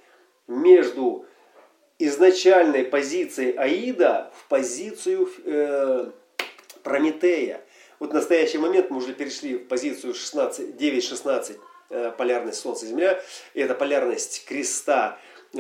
между 0.49 1.27
изначальной 1.99 2.85
позицией 2.85 3.57
Аида 3.57 4.33
в 4.35 4.49
позицию 4.49 5.29
э, 5.45 6.11
Прометея. 6.87 7.63
Вот 7.99 8.11
в 8.11 8.15
настоящий 8.15 8.59
момент 8.59 8.91
мы 8.91 8.99
уже 8.99 9.13
перешли 9.13 9.57
в 9.57 9.67
позицию 9.67 10.15
9-16, 10.15 11.59
э, 11.91 12.13
полярность 12.17 12.61
Солнца-Земля, 12.61 13.21
и 13.55 13.61
это 13.61 13.75
полярность 13.75 14.45
креста 14.47 15.19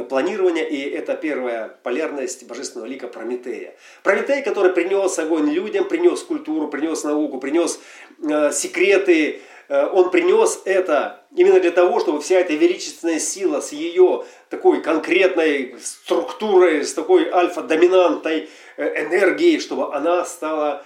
планирования, 0.09 0.63
и 0.63 0.89
это 0.89 1.17
первая 1.17 1.77
полярность 1.83 2.47
божественного 2.47 2.87
лика 2.87 3.09
Прометея. 3.09 3.75
Прометей, 4.05 4.43
который 4.45 4.73
принес 4.73 5.19
огонь 5.19 5.51
людям, 5.51 5.89
принес 5.89 6.23
культуру, 6.23 6.69
принес 6.69 7.03
науку, 7.03 7.39
принес 7.39 7.81
э, 8.23 8.53
секреты, 8.53 9.41
э, 9.69 9.87
он 9.87 10.13
принес 10.13 10.63
это 10.65 11.25
именно 11.35 11.59
для 11.59 11.73
того, 11.73 11.99
чтобы 11.99 12.21
вся 12.21 12.39
эта 12.39 12.53
величественная 12.53 13.19
сила 13.19 13.61
с 13.61 13.73
ее 13.73 14.25
такой 14.49 14.81
конкретной 14.81 15.75
структурой, 15.83 16.85
с 16.85 16.95
такой 16.95 17.29
альфа-доминантной 17.29 18.49
э, 18.77 19.05
энергией, 19.07 19.59
чтобы 19.59 19.93
она 19.93 20.25
стала 20.25 20.85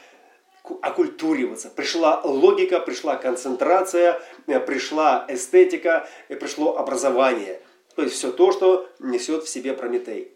оккультуриваться. 0.82 1.70
Пришла 1.70 2.20
логика, 2.22 2.80
пришла 2.80 3.16
концентрация, 3.16 4.20
э, 4.46 4.60
пришла 4.60 5.24
эстетика, 5.28 6.08
пришло 6.28 6.76
образование– 6.78 7.60
то 8.00 8.04
есть 8.04 8.16
все 8.16 8.32
то, 8.32 8.52
что 8.52 8.88
несет 8.98 9.44
в 9.44 9.48
себе 9.48 9.72
Прометей. 9.72 10.32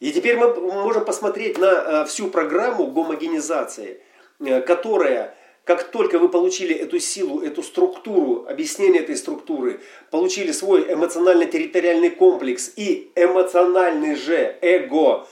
И 0.00 0.12
теперь 0.12 0.36
мы 0.36 0.54
можем 0.54 1.04
посмотреть 1.04 1.58
на 1.58 2.02
э, 2.02 2.04
всю 2.04 2.28
программу 2.28 2.88
гомогенизации, 2.88 4.02
э, 4.40 4.60
которая 4.60 5.34
как 5.64 5.84
только 5.84 6.18
вы 6.18 6.28
получили 6.28 6.74
эту 6.74 6.98
силу, 6.98 7.40
эту 7.40 7.62
структуру, 7.62 8.44
объяснение 8.46 9.00
этой 9.00 9.16
структуры, 9.16 9.80
получили 10.10 10.52
свой 10.52 10.92
эмоционально-территориальный 10.92 12.10
комплекс 12.10 12.70
и 12.76 13.10
эмоциональный 13.16 14.14
же 14.14 14.58
эго, 14.60 15.26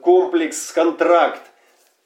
комплекс, 0.00 0.72
контракт, 0.72 1.51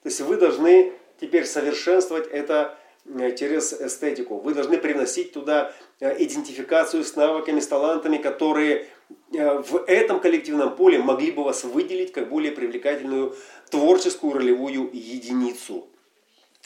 то 0.07 0.09
есть 0.09 0.21
вы 0.21 0.37
должны 0.37 0.93
теперь 1.21 1.47
совершенствовать 1.47 2.29
это 2.29 2.79
э, 3.07 3.35
через 3.35 3.73
эстетику. 3.73 4.37
Вы 4.37 4.55
должны 4.55 4.79
привносить 4.79 5.33
туда 5.33 5.73
э, 5.99 6.23
идентификацию 6.23 7.03
с 7.03 7.17
навыками, 7.17 7.59
с 7.59 7.67
талантами, 7.67 8.19
которые 8.19 8.87
в 9.31 9.83
этом 9.89 10.21
коллективном 10.21 10.77
поле 10.77 11.01
могли 11.01 11.33
бы 11.33 11.43
вас 11.43 11.65
выделить 11.65 12.13
как 12.13 12.29
более 12.29 12.53
привлекательную 12.53 13.35
творческую 13.69 14.35
ролевую 14.35 14.91
единицу. 14.93 15.89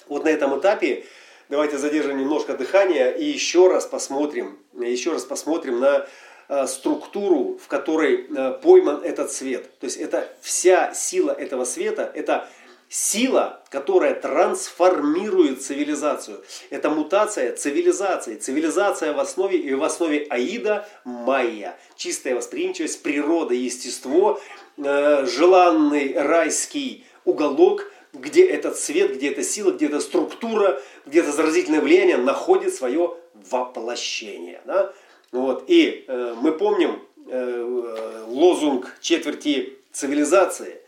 Вот 0.07 0.25
на 0.25 0.29
этом 0.29 0.59
этапе 0.61 1.07
давайте 1.49 1.79
задержим 1.79 2.19
немножко 2.19 2.59
дыхания 2.59 3.11
и 3.11 3.25
еще 3.25 3.69
раз 3.69 3.87
посмотрим, 3.87 4.59
еще 4.79 5.13
раз 5.13 5.25
посмотрим 5.25 5.81
на 5.81 6.07
э, 6.51 6.67
структуру, 6.67 7.57
в 7.57 7.69
которой 7.69 8.27
э, 8.29 8.59
пойман 8.63 9.03
этот 9.03 9.33
свет. 9.33 9.79
То 9.79 9.87
есть 9.87 9.97
это 9.97 10.29
вся 10.43 10.93
сила 10.93 11.31
этого 11.31 11.65
света, 11.65 12.13
это 12.15 12.47
сила, 12.91 13.63
которая 13.71 14.15
трансформирует 14.15 15.63
цивилизацию. 15.63 16.45
Это 16.69 16.91
мутация 16.91 17.57
цивилизации. 17.57 18.37
Цивилизация 18.37 19.15
в 19.15 19.21
основе 19.21 19.57
и 19.57 19.73
в 19.73 19.83
основе 19.83 20.27
Аида 20.29 20.87
Майя. 21.05 21.79
Чистая 21.97 22.35
восприимчивость, 22.35 23.03
природа, 23.03 23.55
естество, 23.55 24.39
э, 24.77 25.25
желанный 25.25 26.13
райский 26.15 27.07
уголок– 27.25 27.91
где 28.13 28.47
этот 28.47 28.79
свет, 28.79 29.15
где 29.15 29.31
эта 29.31 29.43
сила, 29.43 29.73
где 29.73 29.87
эта 29.87 30.01
структура, 30.01 30.81
где 31.07 31.21
это 31.21 31.33
заразительное 31.33 31.81
влияние 31.81 32.17
находит 32.17 32.75
свое 32.75 33.17
воплощение. 33.51 34.61
Да? 34.67 34.93
Вот. 35.33 35.65
И 35.69 36.05
э, 36.07 36.35
мы 36.41 36.53
помним 36.53 37.03
э, 37.29 38.25
лозунг 38.27 38.97
четверти 39.01 39.75
цивилизации 39.93 40.75
э, 40.75 40.80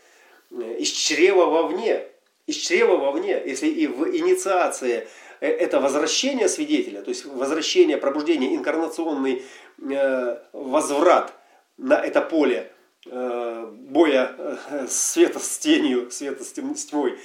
«из 0.79 0.89
чрева 0.89 1.45
вовне». 1.45 2.07
Из 2.45 2.57
чрева 2.57 2.97
вовне, 2.97 3.41
если 3.45 3.67
и 3.67 3.87
в 3.87 4.17
инициации 4.17 5.07
э, 5.39 5.47
это 5.47 5.79
возвращение 5.79 6.49
свидетеля, 6.49 7.01
то 7.01 7.07
есть 7.07 7.23
возвращение, 7.23 7.97
пробуждение, 7.97 8.53
инкарнационный 8.53 9.43
э, 9.79 10.37
возврат 10.51 11.33
на 11.77 11.93
это 11.93 12.19
поле 12.19 12.69
Э, 13.05 13.69
боя 13.69 14.33
э, 14.37 14.87
света 14.87 15.39
с 15.39 15.57
тенью, 15.57 16.09
света 16.09 16.43
с 16.45 16.53
тьмой, 16.53 17.19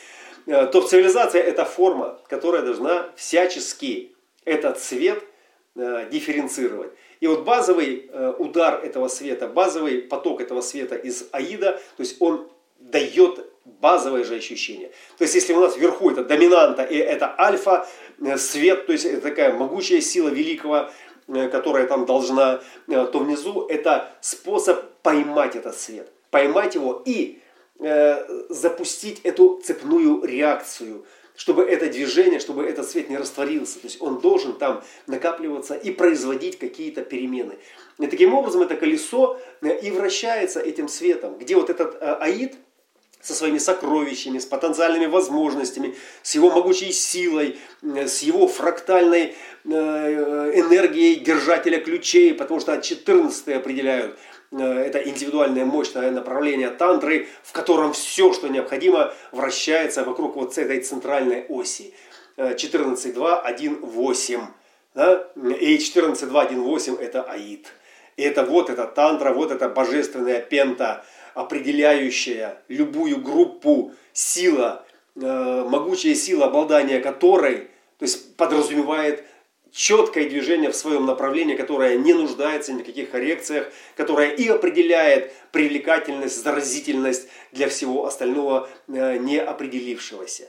э, 0.47 0.67
то 0.67 0.81
цивилизация 0.81 1.41
это 1.41 1.65
форма, 1.65 2.21
которая 2.29 2.63
должна 2.63 3.11
всячески 3.17 4.15
этот 4.45 4.79
цвет 4.79 5.23
дифференцировать. 6.11 6.91
И 7.21 7.29
вот 7.29 7.45
базовый 7.45 8.11
удар 8.39 8.85
этого 8.85 9.07
света, 9.07 9.47
базовый 9.47 10.03
поток 10.03 10.41
этого 10.41 10.61
света 10.61 10.97
из 10.97 11.29
Аида, 11.31 11.81
то 11.97 12.01
есть 12.01 12.21
он 12.21 12.49
дает 12.79 13.45
базовое 13.65 14.25
же 14.25 14.37
ощущение. 14.37 14.89
То 15.19 15.25
есть 15.25 15.35
если 15.35 15.53
у 15.53 15.61
нас 15.61 15.77
вверху 15.77 16.11
это 16.11 16.25
доминанта 16.25 16.83
и 16.83 16.97
это 16.97 17.35
альфа, 17.39 17.87
свет, 18.37 18.87
то 18.87 18.93
есть 18.93 19.05
это 19.05 19.21
такая 19.21 19.53
могучая 19.53 20.01
сила 20.01 20.29
великого 20.29 20.91
Э, 21.29 21.49
которая 21.49 21.87
там 21.87 22.07
должна, 22.07 22.63
э, 22.87 23.07
то 23.13 23.19
внизу 23.19 23.67
это 23.67 24.11
способ 24.23 24.83
поймать 25.03 25.57
этот 25.57 25.79
свет, 25.79 26.11
поймать 26.31 26.75
его 26.75 27.03
и 27.05 27.41
э, 27.81 28.47
запустить 28.49 29.21
эту 29.25 29.61
цепную 29.63 30.25
реакцию, 30.25 31.05
чтобы 31.37 31.65
это 31.65 31.87
движение, 31.91 32.41
чтобы 32.41 32.65
этот 32.65 32.89
свет 32.89 33.11
не 33.11 33.19
растворился. 33.19 33.79
То 33.79 33.89
есть 33.89 34.01
он 34.01 34.21
должен 34.21 34.55
там 34.55 34.83
накапливаться 35.07 35.75
и 35.75 35.91
производить 35.91 36.59
какие-то 36.59 37.03
перемены. 37.03 37.59
И 37.99 38.07
таким 38.07 38.33
образом 38.33 38.63
это 38.63 38.75
колесо 38.75 39.39
и 39.61 39.91
вращается 39.91 40.61
этим 40.61 40.89
светом, 40.89 41.37
где 41.37 41.57
вот 41.57 41.69
этот 41.69 41.99
аид– 42.01 42.55
со 43.21 43.35
своими 43.35 43.59
сокровищами, 43.59 44.39
с 44.39 44.47
потенциальными 44.47 45.07
возможностями, 45.07 45.97
с 46.23 46.35
его 46.35 46.51
могучей 46.51 46.93
силой, 46.93 47.59
с 47.83 48.23
его 48.23 48.47
фрактальной 48.47 49.35
э, 49.65 49.69
энергией 49.69 51.17
держателя 51.17 51.81
ключей, 51.81 52.33
потому 52.33 52.61
что 52.61 52.81
14 52.81 53.49
определяют 53.49 54.19
э, 54.53 54.63
это 54.63 54.99
индивидуальное 54.99 55.65
мощное 55.65 56.11
направление 56.11 56.71
тантры, 56.71 57.29
в 57.43 57.53
котором 57.53 57.93
все, 57.93 58.33
что 58.33 58.49
необходимо, 58.49 59.13
вращается 59.33 60.05
вокруг 60.05 60.37
вот 60.37 60.57
этой 60.57 60.81
центральной 60.81 61.45
оси. 61.49 61.93
14.2, 62.37 63.15
1.8. 63.15 64.41
Да? 64.95 65.29
И 65.61 65.77
14.2, 65.77 66.51
1.8 66.51 67.01
это 67.01 67.23
аид. 67.25 67.67
И 68.17 68.23
это 68.23 68.45
вот 68.45 68.71
эта 68.71 68.87
тантра, 68.87 69.33
вот 69.33 69.51
эта 69.51 69.69
божественная 69.69 70.41
пента– 70.41 71.05
определяющая 71.39 72.61
любую 72.69 73.21
группу 73.21 73.93
сила, 74.13 74.85
э, 75.15 75.65
могучая 75.69 76.15
сила 76.15 76.47
обладания 76.47 77.01
которой, 77.01 77.69
то 77.99 78.05
есть 78.05 78.37
подразумевает 78.37 79.25
четкое 79.71 80.29
движение 80.29 80.71
в 80.71 80.77
своем 80.77 81.07
направлении, 81.07 81.55
которое 81.55 81.97
не 81.97 82.13
нуждается 82.13 82.73
ни 82.73 82.83
в 82.83 82.87
каких 82.87 83.11
коррекциях, 83.11 83.71
которое 83.97 84.31
и 84.31 84.49
определяет 84.49 85.33
привлекательность, 85.53 86.43
заразительность 86.43 87.29
для 87.53 87.69
всего 87.69 88.07
остального 88.07 88.69
э, 88.89 89.19
не 89.19 89.39
определившегося. 89.39 90.49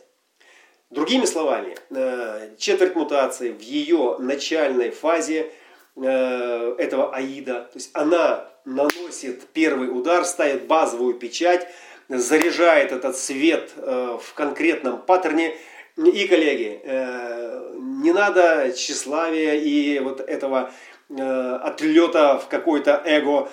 Другими 0.90 1.26
словами, 1.26 1.78
э, 1.92 2.50
четверть 2.58 2.96
мутации 2.96 3.52
в 3.52 3.62
ее 3.62 4.16
начальной 4.18 4.90
фазе 4.90 5.52
этого 5.96 7.14
аида, 7.14 7.62
то 7.72 7.76
есть 7.76 7.90
она 7.94 8.50
наносит 8.66 9.48
первый 9.54 9.90
удар, 9.90 10.24
ставит 10.26 10.68
базовую 10.68 11.16
печать, 11.16 11.68
заряжает 12.08 12.92
этот 12.92 13.18
свет 13.18 13.72
э, 13.78 14.18
в 14.22 14.34
конкретном 14.34 15.02
паттерне. 15.02 15.56
И, 15.98 16.28
коллеги, 16.28 16.80
э, 16.84 17.74
не 17.78 18.14
надо 18.14 18.72
тщеславия 18.72 19.56
и 19.56 20.00
вот 20.00 20.22
этого 20.22 20.72
э, 21.10 21.60
отлета 21.62 22.40
в 22.40 22.48
какое-то 22.48 23.02
эго 23.06 23.50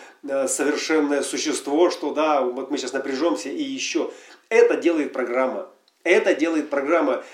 совершенное 0.46 1.22
существо, 1.22 1.90
что 1.90 2.12
да, 2.12 2.40
вот 2.42 2.70
мы 2.70 2.78
сейчас 2.78 2.92
напряжемся 2.92 3.48
и 3.48 3.62
еще. 3.62 4.10
Это 4.48 4.76
делает 4.76 5.12
программа. 5.12 5.68
Это 6.04 6.34
делает 6.34 6.70
программа. 6.70 7.24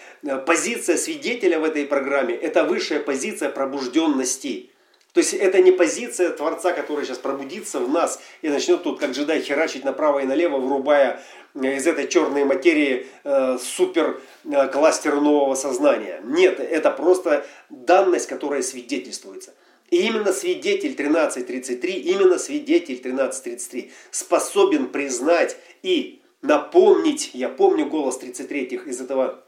Позиция 0.47 0.97
свидетеля 0.97 1.61
в 1.61 1.65
этой 1.65 1.85
программе– 1.85 2.35
это 2.43 2.65
высшая 2.65 3.01
позиция 3.01 3.51
пробужденности. 3.51 4.72
То 5.13 5.21
есть 5.21 5.35
это 5.35 5.61
не 5.61 5.73
позиция 5.73 6.31
Творца, 6.31 6.73
который 6.73 7.05
сейчас 7.05 7.19
пробудится 7.19 7.81
в 7.81 7.91
нас 7.91 8.21
и 8.41 8.49
начнет 8.49 8.83
тут, 8.83 8.99
как 8.99 9.11
джедай, 9.11 9.43
херачить 9.43 9.85
направо 9.85 10.21
и 10.21 10.25
налево, 10.25 10.59
врубая 10.59 11.23
э, 11.55 11.77
из 11.77 11.87
этой 11.87 12.09
черной 12.09 12.45
материи 12.45 13.07
э, 13.25 13.59
супер 13.59 14.21
э, 14.45 14.69
кластер 14.69 15.17
нового 15.21 15.55
сознания. 15.55 16.23
Нет, 16.25 16.61
это 16.61 16.91
просто 16.91 17.45
данность, 17.69 18.27
которая 18.27 18.63
свидетельствуется. 18.63 19.53
И 19.91 19.99
именно 20.07 20.33
свидетель 20.33 20.95
13.33, 20.95 21.87
именно 21.91 22.39
свидетель 22.39 23.03
13.33 23.05 23.91
способен 24.11 24.89
признать 24.89 25.59
и 25.83 26.23
напомнить, 26.41 27.33
я 27.35 27.51
помню 27.51 27.85
голос 27.85 28.19
33-х 28.19 28.89
из 28.89 29.03
этого 29.03 29.45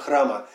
храма, 0.00 0.48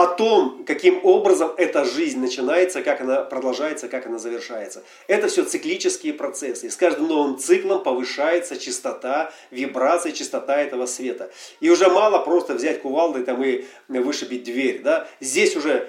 о 0.00 0.06
том, 0.06 0.64
каким 0.66 1.04
образом 1.04 1.52
эта 1.58 1.84
жизнь 1.84 2.20
начинается, 2.20 2.82
как 2.82 3.02
она 3.02 3.22
продолжается, 3.22 3.88
как 3.88 4.06
она 4.06 4.18
завершается. 4.18 4.82
Это 5.06 5.28
все 5.28 5.44
циклические 5.44 6.14
процессы. 6.14 6.66
И 6.66 6.70
с 6.70 6.76
каждым 6.76 7.08
новым 7.08 7.38
циклом 7.38 7.82
повышается 7.82 8.56
частота, 8.56 9.30
вибрация, 9.50 10.12
частота 10.12 10.58
этого 10.60 10.86
света. 10.86 11.30
И 11.60 11.68
уже 11.68 11.88
мало 11.88 12.18
просто 12.18 12.54
взять 12.54 12.80
кувалдой 12.80 13.24
там, 13.24 13.42
и 13.44 13.64
вышибить 13.88 14.44
дверь. 14.44 14.80
Да? 14.82 15.06
Здесь 15.20 15.54
уже 15.54 15.86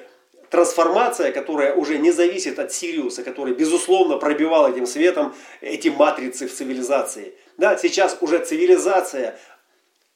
трансформация, 0.50 1.32
которая 1.32 1.74
уже 1.74 1.98
не 1.98 2.12
зависит 2.12 2.60
от 2.60 2.74
Сириуса, 2.74 3.24
который, 3.24 3.54
безусловно, 3.54 4.18
пробивал 4.18 4.70
этим 4.70 4.86
светом 4.86 5.34
эти 5.62 5.88
матрицы 5.88 6.48
в 6.48 6.54
цивилизации. 6.54 7.34
Да, 7.58 7.78
сейчас 7.78 8.18
уже 8.22 8.40
цивилизация 8.40 9.40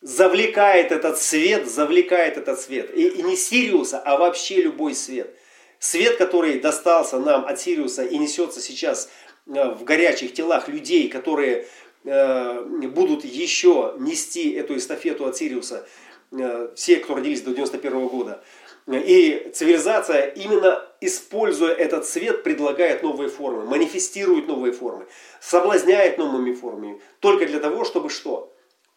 завлекает 0.06 0.91
этот 0.91 1.20
свет, 1.20 1.68
завлекает 1.68 2.38
этот 2.38 2.62
свет. 2.62 2.96
И, 2.96 3.08
и 3.08 3.24
не 3.24 3.36
Сириуса, 3.36 4.00
а 4.00 4.18
вообще 4.18 4.62
любой 4.62 4.94
свет. 4.94 5.36
Свет, 5.80 6.18
который 6.18 6.60
достался 6.60 7.18
нам 7.18 7.44
от 7.46 7.60
Сириуса 7.60 8.06
и 8.06 8.20
несется 8.20 8.62
сейчас 8.62 9.10
э, 9.48 9.72
в 9.72 9.84
горячих 9.84 10.34
телах 10.34 10.68
людей, 10.68 11.10
которые 11.10 11.65
э, 12.04 12.62
будут 12.88 13.26
еще 13.26 13.96
нести 13.98 14.52
эту 14.52 14.78
эстафету 14.78 15.26
от 15.26 15.38
Сириуса, 15.38 15.88
э, 16.32 16.70
все, 16.76 16.98
кто 16.98 17.15
родились 17.15 17.41
до 17.41 17.56
91 17.56 18.08
года. 18.08 18.44
И 18.88 19.50
цивилизация, 19.56 20.28
именно 20.28 20.88
используя 21.02 21.74
этот 21.74 22.06
свет, 22.08 22.44
предлагает 22.44 23.02
новые 23.02 23.30
формы, 23.30 23.65
манифестирует 23.65 24.48
новые 24.48 24.72
формы, 24.72 25.08
соблазняет 25.41 26.20
новыми 26.20 26.54
формами. 26.54 27.02
Только 27.22 27.48
для 27.48 27.60
того, 27.60 27.86
чтобы 27.86 28.12
что? 28.12 28.55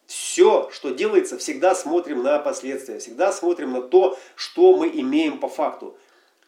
Все, 0.08 0.70
что 0.72 0.88
делается, 0.88 1.36
всегда 1.36 1.74
смотрим 1.74 2.22
на 2.22 2.38
последствия, 2.38 2.98
всегда 2.98 3.30
смотрим 3.30 3.72
на 3.72 3.82
то, 3.82 4.18
что 4.36 4.74
мы 4.74 4.88
имеем 4.88 5.38
по 5.38 5.50
факту. 5.50 5.98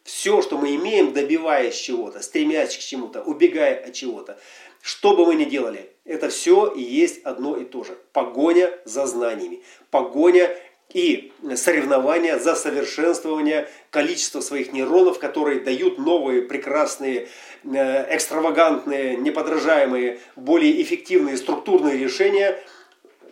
Все, 0.03 0.41
что 0.41 0.57
мы 0.57 0.75
имеем, 0.75 1.13
добиваясь 1.13 1.75
чего-то, 1.75 2.23
стремясь 2.23 2.75
к 2.75 2.79
чему-то, 2.79 3.21
убегая 3.21 3.85
от 3.85 3.93
чего-то, 3.93 4.39
что 4.81 5.15
бы 5.15 5.27
мы 5.27 5.35
ни 5.35 5.43
делали, 5.43 5.91
это 6.05 6.29
все 6.29 6.73
и 6.73 6.81
есть 6.81 7.23
одно 7.23 7.55
и 7.55 7.63
то 7.63 7.83
же. 7.83 7.95
Погоня 8.13 8.71
за 8.85 9.05
знаниями, 9.05 9.61
погоня 9.91 10.49
и 10.91 11.31
соревнования 11.55 12.39
за 12.39 12.55
совершенствование 12.55 13.69
количества 13.91 14.41
своих 14.41 14.73
нейронов, 14.73 15.19
которые 15.19 15.59
дают 15.59 15.99
новые, 15.99 16.41
прекрасные, 16.41 17.27
э, 17.63 18.15
экстравагантные, 18.15 19.17
неподражаемые, 19.17 20.19
более 20.35 20.81
эффективные 20.81 21.37
структурные 21.37 21.99
решения 21.99 22.59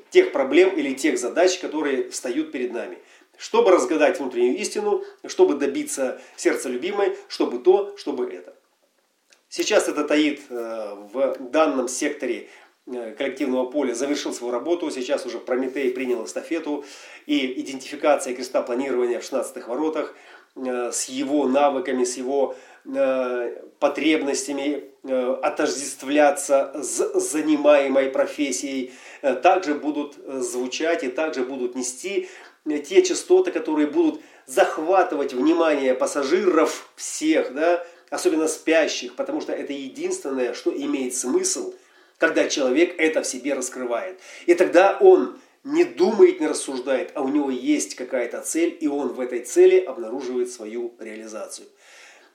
тех 0.10 0.32
проблем 0.32 0.70
или 0.70 0.94
тех 0.94 1.18
задач, 1.18 1.60
которые 1.60 2.10
встают 2.10 2.52
перед 2.52 2.72
нами. 2.72 2.98
Чтобы 3.38 3.72
разгадать 3.72 4.20
внутреннюю 4.20 4.58
истину, 4.58 5.04
чтобы 5.26 5.56
добиться 5.56 6.22
сердца 6.36 6.70
любимой, 6.70 7.16
чтобы 7.30 7.60
то, 7.60 7.96
чтобы 7.98 8.26
это. 8.32 8.56
Сейчас 9.48 9.88
это 9.88 10.04
таит 10.04 10.42
э, 10.50 10.96
в 11.12 11.38
данном 11.40 11.88
секторе 11.88 12.50
Э, 12.92 13.14
коллективного 13.16 13.66
поля 13.66 13.94
завершил 13.94 14.34
свою 14.34 14.52
работу. 14.52 14.90
Сейчас 14.90 15.26
уже 15.26 15.38
Прометей 15.40 15.92
принял 15.92 16.26
эстафету. 16.26 16.84
И 17.28 17.62
идентификация 17.62 18.34
креста 18.34 18.62
планирования 18.62 19.20
в 19.20 19.24
16 19.24 19.68
воротах 19.68 20.16
э, 20.56 20.92
с 20.92 21.06
его 21.06 21.48
навыками, 21.48 22.04
с 22.04 22.18
его 22.18 22.56
потребностями 23.80 24.86
отождествляться 25.04 26.72
с 26.82 27.20
занимаемой 27.20 28.10
профессией, 28.10 28.94
также 29.22 29.76
будут 29.76 30.16
звучать 30.26 31.04
и 31.04 31.10
также 31.10 31.44
будут 31.44 31.76
нести 31.76 32.30
те 32.66 33.02
частоты, 33.02 33.52
которые 33.52 33.88
будут 33.88 34.22
захватывать 34.46 35.34
внимание 35.34 35.94
пассажиров 35.94 36.90
всех, 36.96 37.54
да, 37.54 37.86
особенно 38.10 38.48
спящих, 38.48 39.16
потому 39.16 39.42
что 39.42 39.54
это 39.54 39.74
единственное, 39.74 40.54
что 40.54 40.72
имеет 40.72 41.16
смысл– 41.16 41.74
когда 42.20 42.48
человек 42.48 42.94
это 43.00 43.24
в 43.24 43.28
себе 43.28 43.56
раскрывает. 43.56 44.20
И 44.46 44.54
тогда 44.54 44.98
он 45.00 45.40
не 45.64 45.84
думает, 45.84 46.40
не 46.40 46.48
рассуждает, 46.48 47.12
а 47.16 47.22
у 47.22 47.30
него 47.30 47.50
есть 47.50 47.96
какая-то 47.96 48.42
цель, 48.42 48.78
и 48.80 48.88
он 48.88 49.10
в 49.10 49.20
этой 49.20 49.40
цели 49.40 49.80
обнаруживает 49.80 50.52
свою 50.52 50.94
реализацию. 51.00 51.68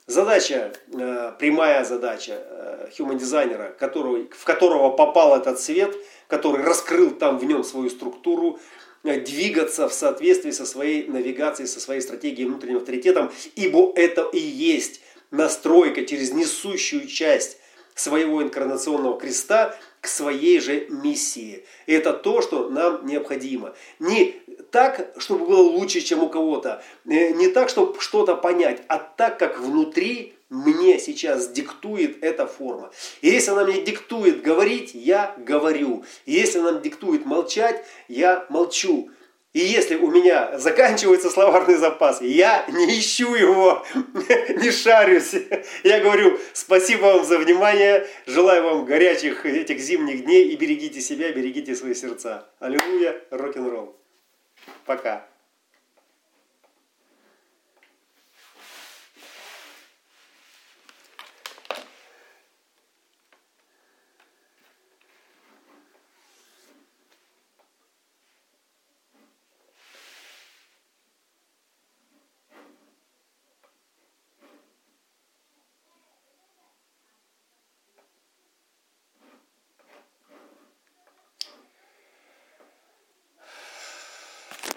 Задача, 0.07 0.71
э, 0.93 1.31
прямая 1.39 1.83
задача 1.83 2.33
э, 2.47 2.89
human 2.95 3.17
дизайнера, 3.17 3.75
который, 3.79 4.29
в 4.29 4.43
которого 4.43 4.91
попал 4.91 5.35
этот 5.35 5.59
свет, 5.59 5.97
который 6.27 6.63
раскрыл 6.63 7.09
там 7.09 7.39
в 7.39 7.45
нем 7.45 7.63
свою 7.63 7.89
структуру, 7.89 8.59
э, 9.03 9.19
двигаться 9.21 9.89
в 9.89 9.93
соответствии 9.93 10.51
со 10.51 10.67
своей 10.67 11.07
навигацией, 11.07 11.67
со 11.67 11.79
своей 11.79 12.01
стратегией 12.01 12.47
внутренним 12.47 12.77
авторитетом, 12.77 13.31
ибо 13.55 13.93
это 13.95 14.29
и 14.31 14.37
есть 14.37 15.01
настройка 15.31 16.05
через 16.05 16.31
несущую 16.31 17.07
часть 17.07 17.57
своего 17.95 18.43
инкарнационного 18.43 19.17
креста 19.17 19.75
к 20.01 20.07
своей 20.07 20.59
же 20.59 20.85
миссии. 20.89 21.65
Это 21.87 22.13
то, 22.13 22.41
что 22.41 22.69
нам 22.69 23.05
необходимо. 23.07 23.73
Не 23.99 24.35
так, 24.69 25.13
чтобы 25.17 25.47
было 25.47 25.61
лучше, 25.61 26.01
чем 26.01 26.21
у 26.21 26.29
кого-то, 26.29 26.83
э, 27.05 27.31
не 27.31 27.47
так, 27.47 27.69
чтобы 27.69 27.99
что-то 27.99 28.35
понять, 28.35 28.83
а 28.87 28.99
так, 28.99 29.39
как 29.39 29.59
внутри 29.59 30.35
мне 30.49 30.99
сейчас 30.99 31.49
диктует 31.49 32.23
эта 32.23 32.45
форма. 32.45 32.91
И 33.21 33.29
если 33.29 33.51
она 33.51 33.63
мне 33.63 33.81
диктует 33.81 34.41
говорить, 34.41 34.91
я 34.93 35.35
говорю. 35.37 36.03
И 36.25 36.33
если 36.33 36.59
она 36.59 36.73
диктует 36.73 37.25
молчать, 37.25 37.83
я 38.07 38.45
молчу. 38.49 39.09
И 39.55 39.59
если 39.59 39.95
у 39.95 40.11
меня 40.11 40.59
заканчивается 40.59 41.29
словарный 41.29 41.75
запас, 41.75 42.21
я 42.21 42.65
не 42.67 42.99
ищу 42.99 43.35
его, 43.35 43.85
не 43.93 44.69
шарюсь. 44.69 45.33
Я 45.81 46.01
говорю, 46.01 46.37
спасибо 46.51 47.03
вам 47.03 47.23
за 47.23 47.39
внимание, 47.39 48.05
желаю 48.25 48.63
вам 48.65 48.83
горячих 48.83 49.45
этих 49.45 49.79
зимних 49.79 50.25
дней 50.25 50.49
и 50.49 50.57
берегите 50.57 50.99
себя, 50.99 51.31
берегите 51.31 51.73
свои 51.73 51.93
сердца. 51.93 52.49
Аллилуйя, 52.59 53.15
рок-н-ролл. 53.31 53.95
Пока. 54.85 55.25